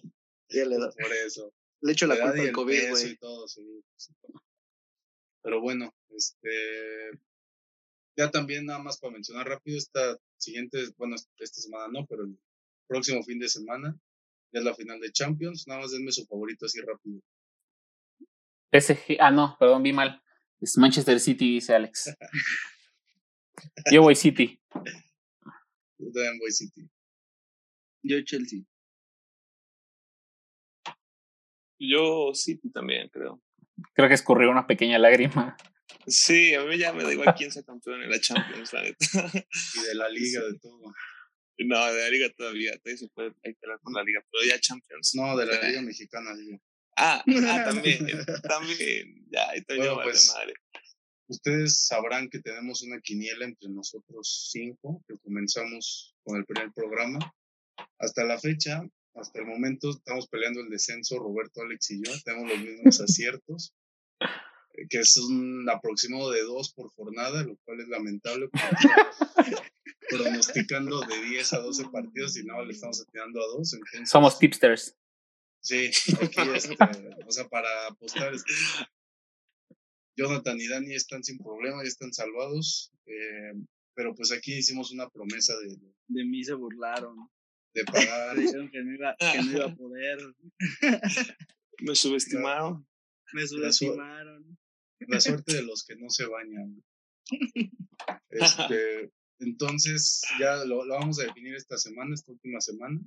Ya 0.50 0.66
le 0.66 0.78
da. 0.78 0.92
Por 0.92 1.14
eso. 1.14 1.54
Le 1.82 1.92
echo 1.92 2.08
la 2.08 2.16
La 2.16 2.22
culpa 2.22 2.40
al 2.40 2.48
el 2.48 2.54
COVID, 2.54 2.90
güey. 2.90 3.04
sí, 3.04 3.18
sí. 3.98 4.14
Pero 5.42 5.62
bueno, 5.62 5.94
este. 6.10 7.12
Ya 8.18 8.32
también, 8.32 8.66
nada 8.66 8.80
más 8.80 8.98
para 8.98 9.12
mencionar 9.14 9.48
rápido, 9.48 9.78
esta 9.78 10.18
siguiente, 10.38 10.78
bueno, 10.98 11.16
esta 11.16 11.62
semana 11.62 11.88
no, 11.92 12.06
pero 12.06 12.24
el 12.24 12.40
próximo 12.88 13.22
fin 13.24 13.40
de 13.40 13.50
semana 13.50 13.94
ya 14.54 14.60
es 14.60 14.64
la 14.66 14.74
final 14.74 15.02
de 15.02 15.12
Champions. 15.12 15.68
Nada 15.68 15.82
más 15.82 15.92
denme 15.92 16.12
su 16.14 16.26
favorito 16.26 16.66
así 16.66 16.80
rápido. 16.80 17.20
PSG, 18.72 19.18
ah, 19.20 19.32
no, 19.32 19.58
perdón, 19.60 19.84
vi 19.84 19.92
mal. 19.92 20.22
Es 20.62 20.78
Manchester 20.78 21.20
City, 21.20 21.56
dice 21.56 21.76
Alex. 21.76 22.16
Yo 23.92 24.02
voy 24.02 24.16
City. 24.16 24.62
Yo 24.74 26.12
también 26.12 26.40
voy 26.40 26.52
City. 26.52 26.90
Yo 28.06 28.22
Chelsea. 28.24 28.60
Yo 31.80 32.34
City 32.34 32.72
también, 32.72 33.10
creo. 33.10 33.42
Creo 33.94 34.08
que 34.08 34.14
escurrió 34.14 34.52
una 34.52 34.68
pequeña 34.68 35.00
lágrima. 35.00 35.58
Sí, 36.08 36.54
a 36.54 36.64
mí 36.64 36.78
ya 36.78 36.94
me 36.94 37.04
da 37.04 37.12
igual 37.12 37.34
quién 37.36 37.52
sea 37.52 37.64
campeón 37.64 38.04
en 38.04 38.12
la 38.12 38.20
Champions, 38.20 38.72
la 38.74 38.84
neta. 38.84 39.06
Y 39.76 39.88
de 39.88 39.96
la 39.96 40.08
liga, 40.10 40.42
de 40.44 40.60
todo. 40.60 40.94
No, 41.58 41.86
de 41.86 42.02
la 42.02 42.10
liga 42.10 42.30
todavía, 42.38 42.78
todavía 42.78 42.98
se 42.98 43.08
puede 43.10 43.34
hay 43.44 43.54
que 43.54 43.60
hablar 43.64 43.80
con 43.82 43.94
la 43.94 44.04
liga, 44.04 44.24
pero 44.32 44.44
ya 44.48 44.60
Champions. 44.60 45.16
No, 45.16 45.36
de 45.36 45.46
la 45.48 45.54
O 45.54 45.56
sea, 45.56 45.70
liga 45.70 45.82
mexicana, 45.82 46.36
digo. 46.36 46.62
Ah, 46.96 47.24
ah, 47.28 47.64
también, 47.66 48.08
también. 48.44 49.26
Ya, 49.32 49.50
ahí 49.50 49.64
también 49.64 49.94
Bueno, 49.94 50.04
pues, 50.04 50.32
madre. 50.34 50.54
Ustedes 51.28 51.88
sabrán 51.88 52.30
que 52.30 52.40
tenemos 52.40 52.84
una 52.84 53.00
quiniela 53.02 53.46
entre 53.46 53.70
nosotros 53.70 54.50
cinco, 54.52 55.04
que 55.08 55.18
comenzamos 55.18 56.16
con 56.24 56.38
el 56.38 56.46
primer 56.46 56.72
programa. 56.72 57.18
Hasta 58.00 58.24
la 58.24 58.40
fecha, 58.40 58.84
hasta 59.16 59.40
el 59.40 59.46
momento, 59.46 59.90
estamos 59.90 60.28
peleando 60.28 60.62
el 60.62 60.70
descenso, 60.70 61.18
Roberto, 61.20 61.62
Alex 61.62 61.92
y 61.92 62.04
yo. 62.04 62.12
Tenemos 62.24 62.50
los 62.50 62.60
mismos 62.60 63.02
aciertos, 63.02 63.74
eh, 64.20 64.88
que 64.90 65.00
es 65.00 65.18
un 65.18 65.68
aproximado 65.70 66.32
de 66.32 66.42
dos 66.42 66.74
por 66.74 66.90
jornada, 66.92 67.44
lo 67.44 67.58
cual 67.64 67.82
es 67.82 67.88
lamentable. 67.88 68.50
porque 68.50 68.66
pronosticando 70.10 71.02
de 71.02 71.22
10 71.30 71.54
a 71.54 71.60
12 71.60 71.86
partidos 71.90 72.38
y 72.38 72.44
nada, 72.44 72.64
le 72.64 72.74
estamos 72.74 73.02
atinando 73.02 73.42
a 73.42 73.48
dos. 73.48 73.74
Entonces, 73.74 74.10
Somos 74.10 74.38
tipsters. 74.38 74.96
Sí, 75.62 75.90
aquí, 76.22 76.42
este, 76.54 76.76
o 77.26 77.32
sea, 77.32 77.48
para 77.50 77.88
apostar, 77.88 78.34
este, 78.34 78.54
Jonathan 80.16 80.60
y 80.60 80.68
Dani 80.68 80.94
están 80.94 81.24
sin 81.24 81.38
problema, 81.40 81.84
ya 81.84 81.88
están 81.88 82.14
salvados, 82.14 82.92
eh, 83.08 83.54
pero 83.96 84.14
pues 84.14 84.32
aquí 84.32 84.54
hicimos 84.54 84.92
una 84.92 85.10
promesa 85.10 85.54
de, 85.58 85.76
De 86.08 86.26
mí 86.26 86.44
se 86.44 86.54
burlaron. 86.54 87.30
De 87.76 87.84
pagar, 87.86 88.38
Dijeron 88.38 88.70
que 88.72 88.82
no 88.84 88.94
iba, 88.94 89.16
que 89.18 89.44
no 89.44 89.52
iba 89.52 89.66
a 89.66 89.76
poder. 89.76 90.18
Me 91.80 91.94
subestimaron. 91.96 92.88
Me 93.34 93.46
subestimaron. 93.46 94.58
la 95.00 95.20
suerte 95.20 95.56
de 95.56 95.64
los 95.64 95.86
que 95.86 95.96
no 95.98 96.10
se 96.10 96.26
bañan. 96.26 96.84
Este, 98.30 99.12
entonces, 99.40 100.22
ya 100.40 100.64
lo, 100.66 100.86
lo 100.86 100.94
vamos 100.96 101.20
a 101.20 101.24
definir 101.24 101.56
esta 101.56 101.78
semana, 101.78 102.14
esta 102.14 102.32
última 102.32 102.62
semana, 102.62 103.00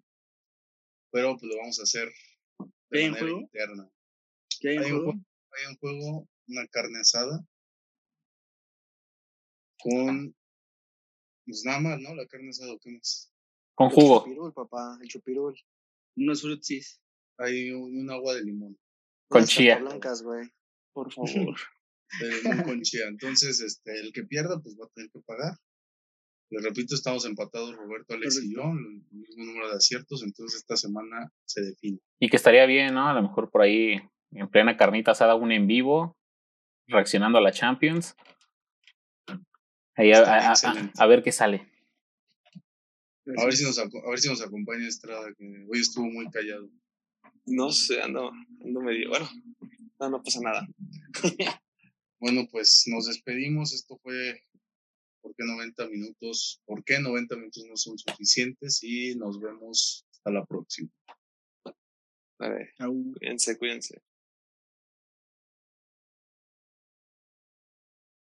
pero 1.11 1.37
pues 1.39 1.51
lo 1.51 1.59
vamos 1.59 1.79
a 1.81 1.85
hacer 1.85 2.11
¿Qué 2.91 2.99
de 2.99 3.11
manera 3.11 3.21
juego? 3.21 3.41
interna. 3.41 3.91
¿Qué 4.61 4.69
hay 4.71 4.77
en 4.77 4.83
Hay 4.85 4.93
un 4.93 4.99
juego? 4.99 5.12
juego, 5.12 5.25
hay 5.53 5.66
un 5.73 5.77
juego, 5.79 6.29
una 6.49 6.66
carne 6.69 6.99
asada 7.01 7.45
con 9.81 10.35
Pues 11.47 11.62
nada 11.64 11.81
más, 11.81 12.01
¿no? 12.01 12.14
La 12.14 12.27
carne 12.27 12.51
asada, 12.51 12.75
¿qué 12.83 12.91
más? 12.91 13.28
Con 13.79 13.87
El 13.89 13.93
jugo. 13.95 14.18
chupirul, 14.24 14.53
papá, 14.53 14.99
el 15.01 15.09
chupirul. 15.09 15.55
Unos 16.16 16.43
frutsis. 16.43 17.01
Hay 17.39 17.70
un, 17.70 17.97
un 18.01 18.11
agua 18.11 18.35
de 18.35 18.43
limón. 18.45 18.76
Con 19.29 19.41
Unas 19.43 19.51
chía. 19.51 19.79
blancas, 19.79 20.22
güey. 20.22 20.51
Por 20.93 21.12
favor. 21.12 21.57
De 22.20 22.43
limón 22.43 22.62
con 22.64 22.83
chía. 22.83 23.07
Entonces, 23.07 23.61
este, 23.61 24.01
el 24.01 24.12
que 24.12 24.24
pierda, 24.24 24.59
pues 24.61 24.76
va 24.81 24.87
a 24.87 24.89
tener 24.95 25.11
que 25.12 25.20
pagar. 25.20 25.53
Les 26.51 26.64
repito, 26.64 26.95
estamos 26.95 27.24
empatados 27.26 27.76
Roberto, 27.76 28.14
Alex 28.14 28.43
y 28.43 28.55
yo, 28.55 28.62
el 28.62 29.03
mismo 29.12 29.45
número 29.45 29.68
de 29.70 29.76
aciertos, 29.76 30.22
entonces 30.22 30.61
esta 30.61 30.76
semana 30.79 31.31
se 31.45 31.61
define. 31.61 31.99
Y 32.18 32.31
que 32.31 32.37
estaría 32.37 32.64
bien, 32.64 32.95
¿no? 32.95 33.07
A 33.07 33.12
lo 33.12 33.20
mejor 33.22 33.51
por 33.51 33.61
ahí, 33.61 34.01
en 34.33 34.49
plena 34.49 34.79
carnita 34.79 35.11
asada, 35.11 35.35
un 35.35 35.53
en 35.53 35.66
vivo, 35.66 36.16
reaccionando 36.87 37.37
a 37.37 37.43
la 37.43 37.53
Champions. 37.53 38.16
Ahí 39.95 40.12
a, 40.12 40.20
a- 40.22 40.53
a- 40.53 40.93
a 40.97 41.07
ver 41.07 41.22
qué 41.22 41.33
sale. 41.33 41.68
A 43.37 43.45
ver 43.45 43.55
si 43.55 43.64
nos, 43.64 43.79
a 43.79 43.85
ver 43.85 44.18
si 44.18 44.29
nos 44.29 44.41
acompaña 44.41 44.87
Estrada, 44.87 45.33
que 45.37 45.66
hoy 45.68 45.81
estuvo 45.81 46.07
muy 46.07 46.31
callado. 46.31 46.70
No 47.47 47.70
sé, 47.70 48.01
ando, 48.01 48.31
ando 48.64 48.81
medio. 48.81 49.11
Bueno, 49.11 49.29
no, 50.01 50.11
no 50.11 50.22
pasa 50.22 50.41
nada. 50.41 50.66
Bueno, 52.20 52.49
pues 52.51 52.83
nos 52.89 53.07
despedimos. 53.07 53.72
Esto 53.72 53.97
fue 54.03 54.43
¿Por 55.20 55.35
qué 55.35 55.45
90 55.45 55.89
minutos? 55.89 56.62
¿Por 56.64 56.85
qué 56.85 56.99
90 56.99 57.37
minutos 57.37 57.64
no 57.68 57.76
son 57.76 57.99
suficientes? 57.99 58.83
Y 58.83 59.14
nos 59.14 59.39
vemos 59.41 60.07
hasta 60.11 60.31
la 60.31 60.45
próxima. 60.45 60.91
A 62.41 62.49
ver, 62.49 62.72
Au. 62.79 63.12
cuídense, 63.18 63.59
cuídense. 63.59 64.01